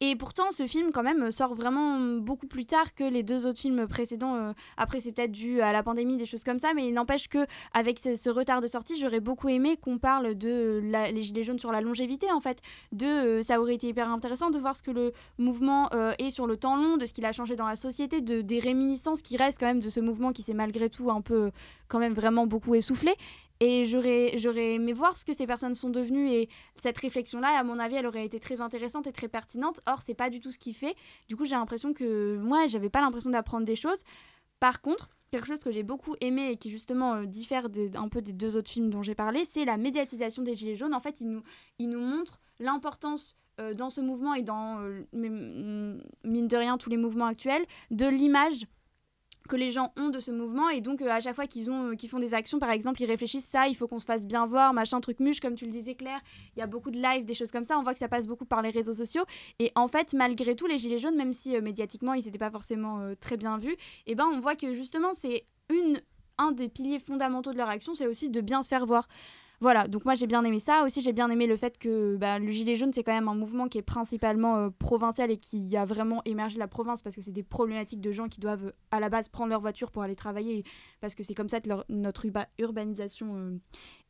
[0.00, 3.58] Et pourtant, ce film, quand même, sort vraiment beaucoup plus tard que les deux autres
[3.58, 4.36] films précédents.
[4.36, 7.26] Euh, après, c'est peut-être dû à la pandémie, des choses comme ça, mais il n'empêche
[7.26, 11.42] que avec ce, retard de sortie, j'aurais beaucoup aimé qu'on parle de la- les gilets
[11.42, 12.60] jaunes sur la longévité, en fait.
[12.92, 16.30] De, euh, ça aurait été hyper intéressant de voir ce que le mouvement euh, est
[16.30, 19.20] sur le temps long, de ce qu'il a changé dans la société, de des réminiscences
[19.20, 21.50] qui restent quand même de ce mouvement qui s'est malgré tout un peu,
[21.88, 23.16] quand même vraiment beaucoup essoufflé.
[23.60, 24.34] Et j'aurais,
[24.74, 26.28] aimé voir ce que ces personnes sont devenues.
[26.30, 26.48] Et
[26.80, 29.80] cette réflexion-là, à mon avis, elle aurait été très intéressante et très pertinente.
[29.86, 30.94] Or, c'est pas du tout ce qu'il fait.
[31.28, 34.02] Du coup, j'ai l'impression que moi, j'avais pas l'impression d'apprendre des choses.
[34.60, 38.08] Par contre, quelque chose que j'ai beaucoup aimé et qui justement euh, diffère des- un
[38.08, 40.94] peu des deux autres films dont j'ai parlé, c'est la médiatisation des Gilets jaunes.
[40.94, 41.42] En fait, il nous,
[41.78, 46.90] il nous montre l'importance euh, dans ce mouvement et dans, euh, mine de rien, tous
[46.90, 48.66] les mouvements actuels, de l'image
[49.48, 50.68] que les gens ont de ce mouvement.
[50.68, 53.48] Et donc euh, à chaque fois euh, qu'ils font des actions par exemple ils réfléchissent
[53.48, 55.94] ça il faut qu'on se fasse bien voir machin truc muche comme tu le disais
[55.94, 56.20] Claire.
[56.56, 57.78] Il y a beaucoup de live des choses comme ça.
[57.78, 59.24] On voit que ça passe beaucoup par les réseaux sociaux.
[59.58, 62.50] Et en fait malgré tout les gilets jaunes même si euh, médiatiquement ils n'étaient pas
[62.50, 65.98] forcément très bien vus et ben on voit que justement c'est une
[66.38, 69.08] un des piliers fondamentaux de leur action c'est aussi de bien se faire voir
[69.60, 70.84] voilà, donc moi j'ai bien aimé ça.
[70.84, 73.34] Aussi, j'ai bien aimé le fait que bah, le Gilet jaune, c'est quand même un
[73.34, 77.22] mouvement qui est principalement euh, provincial et qui a vraiment émergé la province parce que
[77.22, 80.14] c'est des problématiques de gens qui doivent à la base prendre leur voiture pour aller
[80.14, 80.64] travailler
[81.00, 83.58] parce que c'est comme ça que notre urba- urbanisation euh,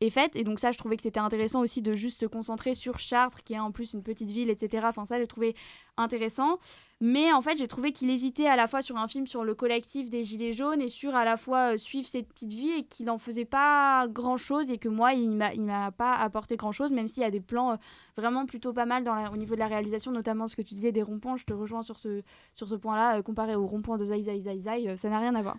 [0.00, 0.36] est.
[0.36, 3.42] Et donc, ça, je trouvais que c'était intéressant aussi de juste se concentrer sur Chartres,
[3.42, 4.86] qui est en plus une petite ville, etc.
[4.88, 5.54] Enfin, ça, j'ai trouvé
[5.96, 6.58] intéressant.
[7.00, 9.54] Mais en fait, j'ai trouvé qu'il hésitait à la fois sur un film sur le
[9.54, 12.82] collectif des Gilets jaunes et sur à la fois euh, suivre cette petite vie et
[12.84, 17.06] qu'il n'en faisait pas grand-chose et que moi, il il m'a pas apporté grand-chose, même
[17.06, 17.76] s'il y a des plans euh,
[18.16, 21.02] vraiment plutôt pas mal au niveau de la réalisation, notamment ce que tu disais des
[21.02, 21.36] ronds-points.
[21.36, 22.22] Je te rejoins sur ce,
[22.54, 25.36] sur ce point-là, euh, comparé aux ronds-points de Zai Zai Zai Zai, ça n'a rien
[25.36, 25.56] à voir.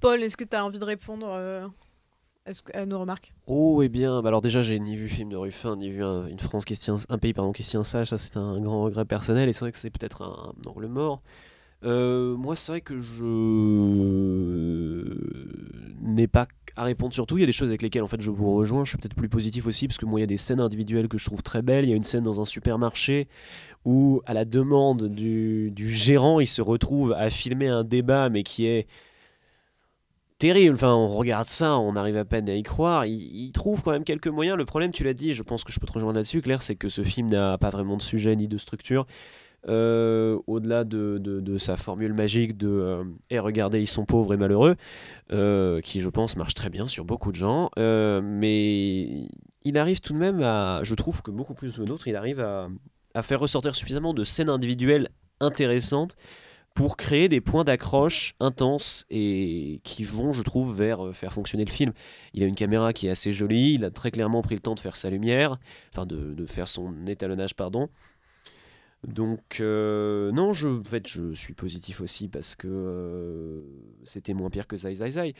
[0.00, 1.70] Paul, est-ce que tu as envie de répondre
[2.46, 5.28] est-ce que- à nos remarques Oh, eh bien, bah alors déjà, j'ai ni vu film
[5.30, 6.74] de Ruffin, ni vu un, une France qui
[7.08, 9.60] un pays pardon, qui se tient sage, ça c'est un grand regret personnel, et c'est
[9.60, 11.22] vrai que c'est peut-être un, un angle mort.
[11.82, 13.24] Euh, moi, c'est vrai que je
[16.02, 17.38] n'ai pas à répondre sur tout.
[17.38, 18.84] Il y a des choses avec lesquelles en fait je vous rejoins.
[18.84, 21.08] Je suis peut-être plus positif aussi parce que moi, il y a des scènes individuelles
[21.08, 21.84] que je trouve très belles.
[21.86, 23.28] Il y a une scène dans un supermarché
[23.84, 28.42] où, à la demande du, du gérant, il se retrouve à filmer un débat, mais
[28.42, 28.86] qui est
[30.40, 30.74] terrible.
[30.74, 33.06] Enfin, on regarde ça, on arrive à peine à y croire.
[33.06, 34.56] Il, trouve quand même quelques moyens.
[34.56, 36.74] Le problème, tu l'as dit, je pense que je peux te rejoindre là-dessus, Claire, c'est
[36.74, 39.06] que ce film n'a pas vraiment de sujet ni de structure.
[39.68, 44.76] Euh, au-delà de, sa formule magique de euh, Eh, regardez, ils sont pauvres et malheureux,
[45.32, 49.28] euh, qui je pense marche très bien sur beaucoup de gens, euh, mais
[49.64, 52.40] il arrive tout de même à, je trouve que beaucoup plus que d'autres, il arrive
[52.40, 55.08] à faire ressortir suffisamment de scènes individuelles
[55.40, 56.16] intéressantes
[56.80, 61.66] pour créer des points d'accroche intenses et qui vont, je trouve, vers euh, faire fonctionner
[61.66, 61.92] le film.
[62.32, 64.74] Il a une caméra qui est assez jolie, il a très clairement pris le temps
[64.74, 65.58] de faire sa lumière,
[65.92, 67.90] enfin de, de faire son étalonnage, pardon.
[69.06, 73.60] Donc, euh, non, je, en fait, je suis positif aussi parce que euh,
[74.04, 75.34] c'était moins pire que Zai Zai Zai.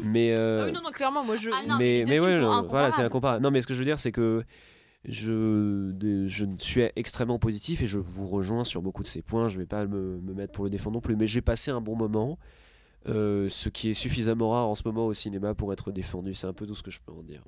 [0.00, 1.50] Mais, euh, Ah oui, non, non, clairement, moi je.
[1.76, 3.42] mais, mais ouais, non, voilà, c'est incomparable.
[3.42, 4.44] Non, mais ce que je veux dire, c'est que
[5.06, 5.92] je,
[6.58, 9.48] suis extrêmement positif et je vous rejoins sur beaucoup de ces points.
[9.48, 11.80] Je vais pas me, me mettre pour le défendre non plus, mais j'ai passé un
[11.80, 12.38] bon moment.
[13.08, 16.34] euh, ce qui est suffisamment rare en ce moment au cinéma pour être défendu.
[16.34, 17.42] C'est un peu tout ce que je peux en dire.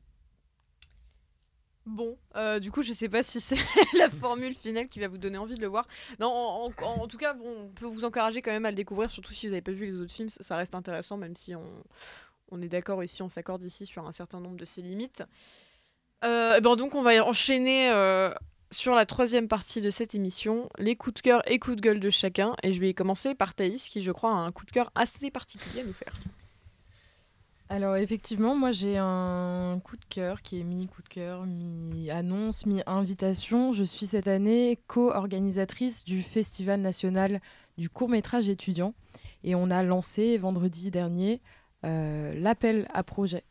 [1.86, 3.56] Bon, euh, du coup, je sais pas si c'est
[3.96, 5.86] la formule finale qui va vous donner envie de le voir.
[6.18, 9.32] Non, en, tout cas, bon, on peut vous encourager quand même à le découvrir, surtout
[9.32, 10.28] si vous n'avez pas vu les autres films.
[10.28, 11.62] Ça, ça reste intéressant, même si on,
[12.50, 15.22] on est d'accord ici, on s'accorde ici sur un certain nombre de ses limites.
[16.26, 18.32] Euh, ben donc, on va enchaîner euh,
[18.70, 22.00] sur la troisième partie de cette émission, les coups de cœur et coups de gueule
[22.00, 22.54] de chacun.
[22.62, 25.30] Et je vais commencer par Thaïs, qui, je crois, a un coup de cœur assez
[25.30, 26.14] particulier à nous faire.
[27.68, 33.72] Alors effectivement, moi j'ai un coup de cœur qui est mi-coup de cœur, mi-annonce, mi-invitation.
[33.72, 37.40] Je suis cette année co-organisatrice du Festival national
[37.76, 38.94] du court métrage étudiant
[39.42, 41.40] et on a lancé vendredi dernier
[41.84, 43.42] euh, l'appel à projet.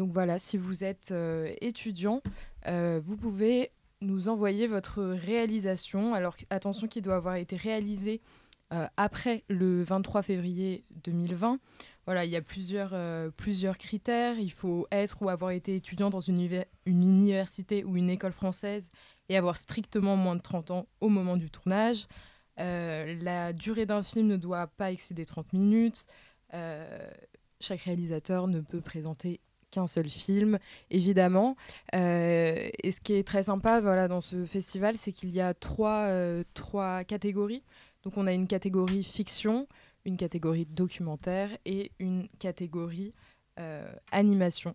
[0.00, 2.22] Donc voilà, si vous êtes euh, étudiant,
[2.66, 3.70] euh, vous pouvez
[4.00, 6.14] nous envoyer votre réalisation.
[6.14, 8.20] Alors attention qu'il doit avoir été réalisé
[8.96, 11.58] après le 23 février 2020
[12.10, 13.30] voilà, il y a plusieurs, euh,
[13.78, 14.36] critères.
[14.38, 18.90] Il faut être ou avoir été étudiant dans une, université ou une école française
[19.28, 22.08] et avoir strictement moins de 30 ans au moment du tournage.
[22.58, 26.06] Euh, la durée d'un film ne doit pas excéder 30 minutes.
[26.52, 27.08] Euh,
[27.60, 29.40] chaque réalisateur ne peut présenter
[29.70, 30.58] qu'un seul film,
[30.90, 31.56] évidemment.
[31.92, 36.08] et ce qui est très sympa voilà, dans ce festival, c'est qu'il y a trois,
[36.54, 37.62] trois catégories.
[38.02, 39.66] Donc on a une catégorie fiction,
[40.04, 43.12] une catégorie documentaire et une catégorie
[43.58, 44.74] euh, animation.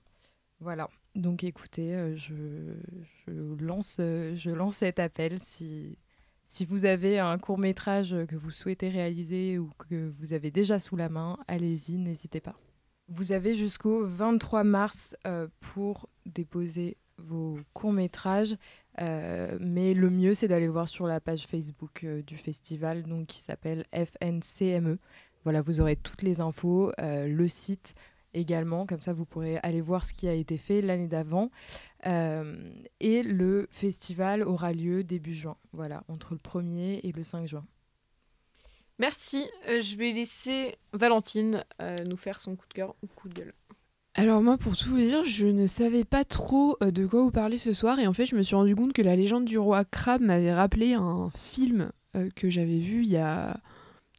[0.60, 0.90] Voilà.
[1.16, 2.34] Donc écoutez, euh, je,
[3.60, 5.40] lance, euh, je lance cet appel.
[5.40, 5.98] Si,
[6.46, 10.80] si vous avez un court métrage que vous souhaitez réaliser ou que vous avez déjà
[10.80, 12.56] sous la main, allez-y, n'hésitez pas.
[13.08, 15.16] Vous avez jusqu'au 23 mars
[15.60, 18.58] pour déposer vos courts-métrages.
[19.02, 23.28] Euh, mais le mieux, c'est d'aller voir sur la page Facebook euh, du festival donc,
[23.28, 24.98] qui s'appelle FNCME.
[25.44, 27.94] Voilà, vous aurez toutes les infos, euh, le site
[28.34, 31.52] également, comme ça vous pourrez aller voir ce qui a été fait l'année d'avant.
[32.04, 37.66] et le festival aura lieu début juin, voilà, entre le 1er et le 5 juin.
[39.00, 41.64] Merci, je vais laisser Valentine
[42.06, 43.54] nous faire son coup de cœur ou coup de gueule.
[44.18, 47.32] Alors moi, pour tout vous dire, je ne savais pas trop euh, de quoi vous
[47.32, 49.58] parler ce soir et en fait, je me suis rendu compte que la légende du
[49.58, 53.60] roi crabe m'avait rappelé un film euh, que j'avais vu il y a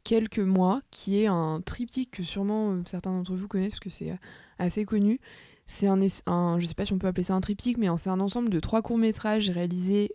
[0.03, 3.89] quelques mois, qui est un triptyque que sûrement euh, certains d'entre vous connaissent parce que
[3.89, 4.15] c'est
[4.59, 5.19] assez connu.
[5.65, 8.11] C'est un, un, je sais pas si on peut appeler ça un triptyque, mais c'est
[8.11, 10.11] un ensemble de trois courts métrages réalisés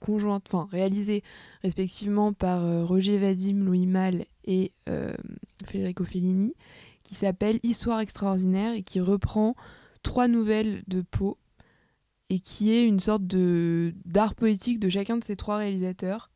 [0.00, 0.68] conjoints, enfin
[1.62, 4.72] respectivement par Roger Vadim, Louis Malle et
[5.66, 6.54] Federico Fellini
[7.12, 9.54] qui s'appelle Histoire extraordinaire et qui reprend
[10.02, 11.36] trois nouvelles de Poe
[12.30, 16.30] et qui est une sorte d'art poétique de chacun de ces trois réalisateurs.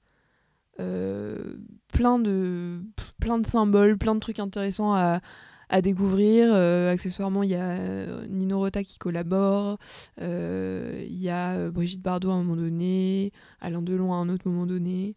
[0.78, 1.56] Euh,
[1.88, 2.82] plein, de,
[3.18, 5.20] plein de symboles, plein de trucs intéressants à,
[5.68, 6.50] à découvrir.
[6.52, 9.78] Euh, accessoirement, il y a euh, Nino Rota qui collabore,
[10.18, 14.66] il y a Brigitte Bardot à un moment donné, Alain Delon à un autre moment
[14.66, 15.14] donné.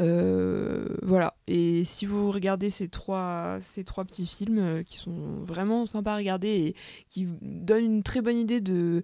[0.00, 1.34] Euh, voilà.
[1.46, 6.14] Et si vous regardez ces trois, ces trois petits films euh, qui sont vraiment sympas
[6.14, 6.74] à regarder et
[7.08, 9.02] qui donnent une très bonne idée de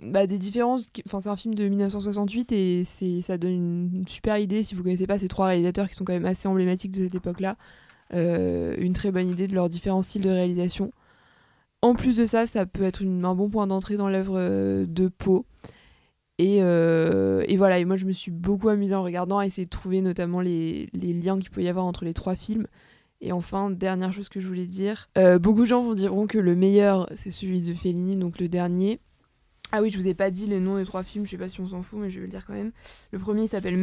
[0.00, 0.86] bah, des différences.
[1.06, 2.84] Enfin, c'est un film de 1968 et
[3.22, 6.12] ça donne une, super idée si vous connaissez pas ces trois réalisateurs qui sont quand
[6.12, 7.56] même assez emblématiques de cette époque-là.
[8.12, 10.92] Euh, une très bonne idée de leurs différents styles de réalisation.
[11.82, 14.38] En plus de ça, ça peut être un bon point d'entrée dans l'œuvre
[14.84, 15.44] de Poe.
[16.40, 19.70] Euh, et, voilà, et moi je me suis beaucoup amusée en regardant, à essayer de
[19.70, 22.66] trouver notamment les, liens qu'il peut y avoir entre les trois films.
[23.20, 26.38] Et enfin, dernière chose que je voulais dire, euh, beaucoup de gens vont diront que
[26.38, 29.00] le meilleur c'est celui de Fellini, donc le dernier.
[29.76, 31.48] Ah oui, je vous ai pas dit les noms des trois films, je sais pas
[31.48, 32.70] si on s'en fout, mais je vais le dire quand même.
[33.10, 33.76] Le premier s'appelle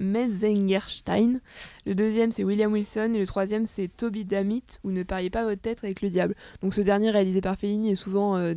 [0.00, 1.38] Metzengerstein,
[1.86, 5.44] le deuxième c'est William Wilson, et le troisième c'est Toby Dammit, ou Ne pariez pas
[5.44, 6.34] votre tête avec le diable.
[6.62, 8.54] Donc ce dernier réalisé par Fellini est souvent, euh,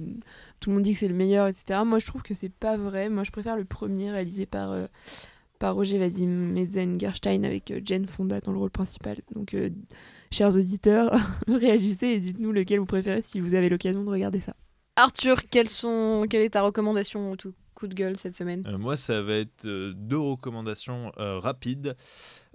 [0.59, 1.81] tout le monde dit que c'est le meilleur, etc.
[1.85, 4.87] Moi je trouve que c'est pas vrai, moi je préfère le premier réalisé par, euh,
[5.59, 9.19] par Roger Vadim Metzengerstein avec euh, Jane Fonda dans le rôle principal.
[9.35, 9.55] Donc
[10.31, 11.15] chers auditeurs,
[11.47, 14.55] réagissez et dites-nous lequel vous préférez si vous avez l'occasion de regarder ça.
[14.99, 16.25] Arthur, sont...
[16.29, 18.63] quelle est ta recommandation tout coup de gueule cette semaine?
[18.67, 21.95] Euh, Moi, ça va être euh, deux recommandations euh, rapides.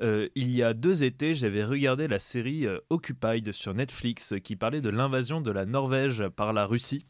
[0.01, 4.91] il y a deux étés, j'avais regardé la série Occupied sur Netflix qui parlait de
[4.91, 7.07] l'invasion de la Norvège par la Russie.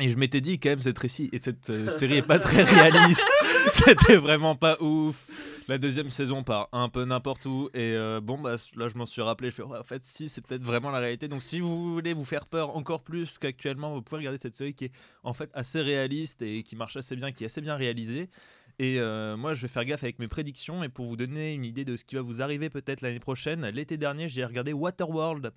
[0.00, 3.26] Et je m'étais dit, quand même, cette, récit, et cette série est pas très réaliste.
[3.72, 5.26] C'était vraiment pas ouf
[5.68, 7.68] la deuxième saison part un peu n'importe où.
[7.74, 9.50] Et euh, bon, bah, là, je m'en suis rappelé.
[9.50, 11.28] Je fais, en fait, si, c'est peut-être vraiment la réalité.
[11.28, 14.74] Donc, si vous voulez vous faire peur encore plus qu'actuellement, vous pouvez regarder cette série
[14.74, 14.92] qui est
[15.22, 18.30] en fait assez réaliste et qui marche assez bien, qui est assez bien réalisée.
[18.78, 20.82] Et euh, moi, je vais faire gaffe avec mes prédictions.
[20.82, 23.66] Et pour vous donner une idée de ce qui va vous arriver peut-être l'année prochaine,
[23.68, 25.52] l'été dernier, j'ai regardé Waterworld.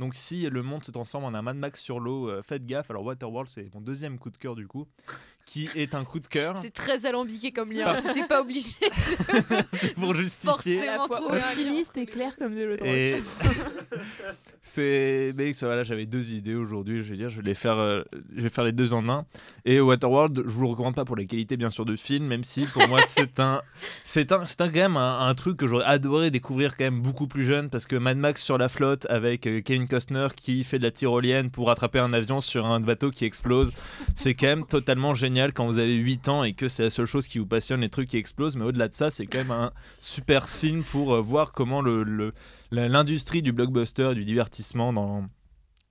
[0.00, 2.90] Donc si le monde se transforme en un Mad Max sur l'eau, euh, faites gaffe.
[2.90, 4.88] Alors Waterworld, c'est mon deuxième coup de cœur du coup,
[5.50, 6.56] qui est un coup de cœur.
[6.58, 7.84] C'est très alambiqué comme lien.
[7.84, 8.76] Par- C'était pas obligé.
[9.72, 10.88] C'est pour justifier.
[10.88, 11.06] Un lien.
[11.10, 13.20] Optimiste et clair comme de l'eau de Et
[14.62, 18.02] c'est mais voilà, j'avais deux idées aujourd'hui, je vais dire, je vais les faire euh,
[18.36, 19.24] je vais faire les deux en un.
[19.64, 22.44] Et Waterworld, je vous le recommande pas pour la qualité bien sûr de film, même
[22.44, 23.62] si pour moi c'est un
[24.04, 27.00] c'est un c'est un quand même un, un truc que j'aurais adoré découvrir quand même
[27.00, 30.62] beaucoup plus jeune parce que Mad Max sur la flotte avec euh, Kevin Costner qui
[30.62, 33.72] fait de la tyrolienne pour attraper un avion sur un bateau qui explose,
[34.14, 37.06] c'est quand même totalement génial quand vous avez 8 ans et que c'est la seule
[37.06, 39.50] chose qui vous passionne les trucs qui explosent, mais au-delà de ça, c'est quand même
[39.50, 41.82] un super film pour euh, voir comment
[42.70, 45.26] l'industrie du blockbuster, du divertissement dans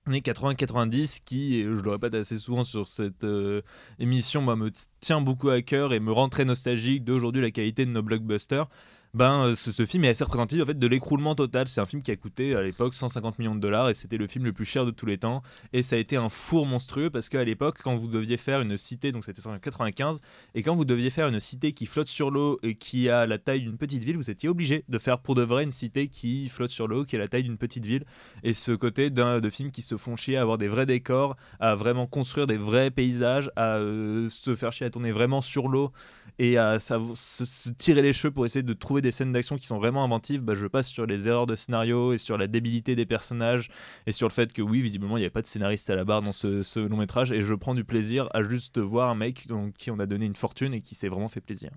[0.06, 3.62] les 80-90 qui, et je le répète assez souvent sur cette euh,
[3.98, 4.70] émission, moi, me
[5.00, 8.66] tient beaucoup à cœur et me rend très nostalgique d'aujourd'hui la qualité de nos blockbusters.
[9.12, 11.66] Ben, euh, ce, film est assez représentatif de l'écroulement total.
[11.66, 14.28] C'est un film qui a coûté à l'époque 150 millions de dollars et c'était le
[14.28, 15.42] film le plus cher de tous les temps.
[15.72, 18.76] Et ça a été un four monstrueux parce qu'à l'époque, quand vous deviez faire une
[18.76, 20.20] cité, donc c'était en 95,
[20.54, 23.38] et quand vous deviez faire une cité qui flotte sur l'eau et qui a la
[23.38, 26.48] taille d'une petite ville, vous étiez obligé de faire pour de vrai une cité qui
[26.48, 28.04] flotte sur l'eau, qui a la taille d'une petite ville.
[28.44, 31.74] Et ce côté de films qui se font chier à avoir des vrais décors, à
[31.74, 35.90] vraiment construire des vrais paysages, à euh, se faire chier à tourner vraiment sur l'eau
[36.38, 39.78] et à se tirer les cheveux pour essayer de trouver des scènes d'action qui sont
[39.78, 43.06] vraiment inventives, bah, je passe sur les erreurs de scénario et sur la débilité des
[43.06, 43.70] personnages
[44.06, 46.04] et sur le fait que oui, visiblement, il n'y avait pas de scénariste à la
[46.04, 49.46] barre dans ce, long métrage et je prends du plaisir à juste voir un mec
[49.78, 51.70] qui on a donné une fortune et qui s'est vraiment fait plaisir.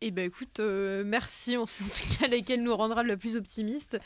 [0.00, 3.36] Et ben écoute, euh, merci, on sait en tout cas lesquels nous rendra le plus
[3.36, 3.98] optimiste.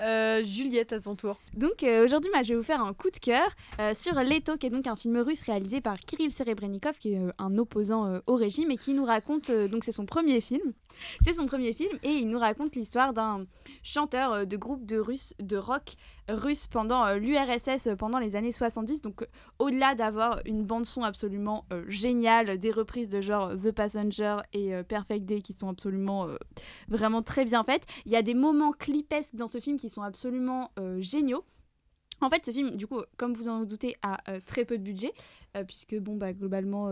[0.00, 1.38] Euh, Juliette, à ton tour.
[1.54, 3.46] Donc euh, aujourd'hui, moi, je vais vous faire un coup de cœur
[3.78, 7.20] euh, sur Leto, qui est donc un film russe réalisé par Kirill Serebrennikov, qui est
[7.38, 10.72] un opposant au régime et qui nous raconte, donc c'est son premier film,
[11.24, 13.46] c'est son premier film et il nous raconte l'histoire d'un
[13.82, 15.02] chanteur de groupe de,
[15.40, 15.94] de rock
[16.28, 19.02] russe pendant l'URSS pendant les années 70.
[19.02, 19.26] Donc
[19.58, 25.24] au-delà d'avoir une bande son absolument géniale, des reprises de genre The Passenger et Perfect
[25.24, 26.28] Day qui sont absolument
[26.88, 30.02] vraiment très bien faites, il y a des moments clipesques dans ce film qui sont
[30.02, 31.44] absolument euh, géniaux.
[32.20, 34.82] En fait, ce film, du coup, comme vous en doutez, a euh, très peu de
[34.82, 35.12] budget,
[35.56, 36.90] euh, puisque, bon, bah, globalement,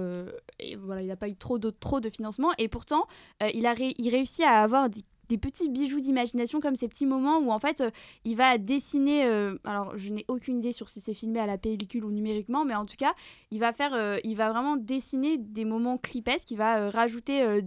[0.59, 3.07] et voilà, il n'a pas eu trop de, trop de financement, et pourtant,
[3.55, 7.39] il, a ré- il réussit à avoir des, petits bijoux d'imagination, comme ces petits moments
[7.39, 7.83] où, en fait,
[8.25, 9.25] il va dessiner,
[9.65, 12.75] alors, je n'ai aucune idée sur si c'est filmé à la pellicule ou numériquement, mais
[12.75, 13.15] en tout cas,
[13.51, 17.63] il va faire, il va vraiment dessiner des moments clipesques, il va rajouter,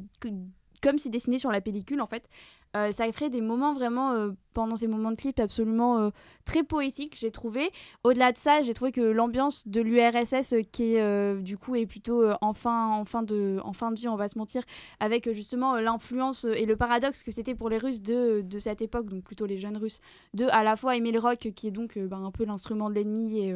[0.83, 2.29] comme si dessiné sur la pellicule, en fait,
[2.75, 6.09] euh, ça ferait des moments vraiment, euh, pendant ces moments de clip, absolument euh,
[6.43, 7.71] très poétiques, j'ai trouvé.
[8.03, 11.85] Au-delà de ça, j'ai trouvé que l'ambiance de l'URSS, euh, qui est, du coup est
[11.85, 14.63] plutôt en, fin, en, fin de, en fin de vie, on va se mentir,
[14.99, 19.07] avec justement l'influence et le paradoxe que c'était pour les Russes de, de cette époque,
[19.07, 20.01] donc plutôt les jeunes Russes,
[20.33, 22.95] de à la fois aimer le rock, qui est donc ben, un peu l'instrument de
[22.95, 23.53] l'ennemi et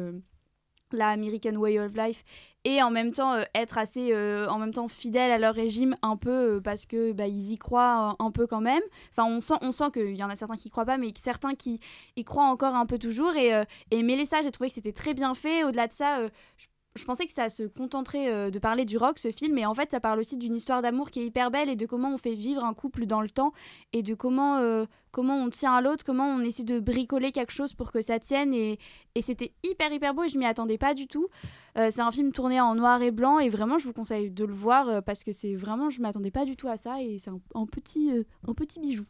[0.92, 2.24] la American Way of Life
[2.64, 5.96] et en même temps euh, être assez euh, en même temps fidèle à leur régime
[6.02, 8.82] un peu euh, parce que bah, ils y croient un peu quand même.
[9.10, 11.54] Enfin on sent on sent qu'il y en a certains qui croient pas mais certains
[11.54, 11.80] qui
[12.16, 13.34] y croient encore un peu toujours.
[13.36, 13.50] Et
[13.90, 15.64] et aimer ça j'ai trouvé que c'était très bien fait.
[15.64, 16.26] Au-delà de ça
[16.56, 16.66] je
[16.96, 19.74] je pensais que ça se contenterait euh, de parler du rock, ce film, mais en
[19.74, 22.18] fait, ça parle aussi d'une histoire d'amour qui est hyper belle et de comment on
[22.18, 23.52] fait vivre un couple dans le temps
[23.92, 27.52] et de comment, euh, comment on tient à l'autre, comment on essaie de bricoler quelque
[27.52, 28.52] chose pour que ça tienne.
[28.54, 28.78] Et,
[29.22, 31.28] c'était hyper, hyper beau et je m'y attendais pas du tout.
[31.78, 34.44] Euh, c'est un film tourné en noir et blanc et vraiment, je vous conseille de
[34.44, 37.30] le voir parce que c'est vraiment, je m'attendais pas du tout à ça et c'est
[37.30, 38.10] un, petit,
[38.48, 39.04] un petit bijou.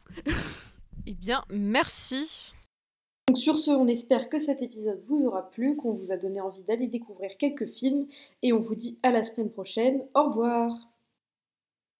[1.07, 2.53] Eh bien, merci.
[3.31, 6.41] Donc sur ce, on espère que cet épisode vous aura plu, qu'on vous a donné
[6.41, 8.07] envie d'aller découvrir quelques films
[8.43, 10.01] et on vous dit à la semaine prochaine.
[10.13, 10.90] Au revoir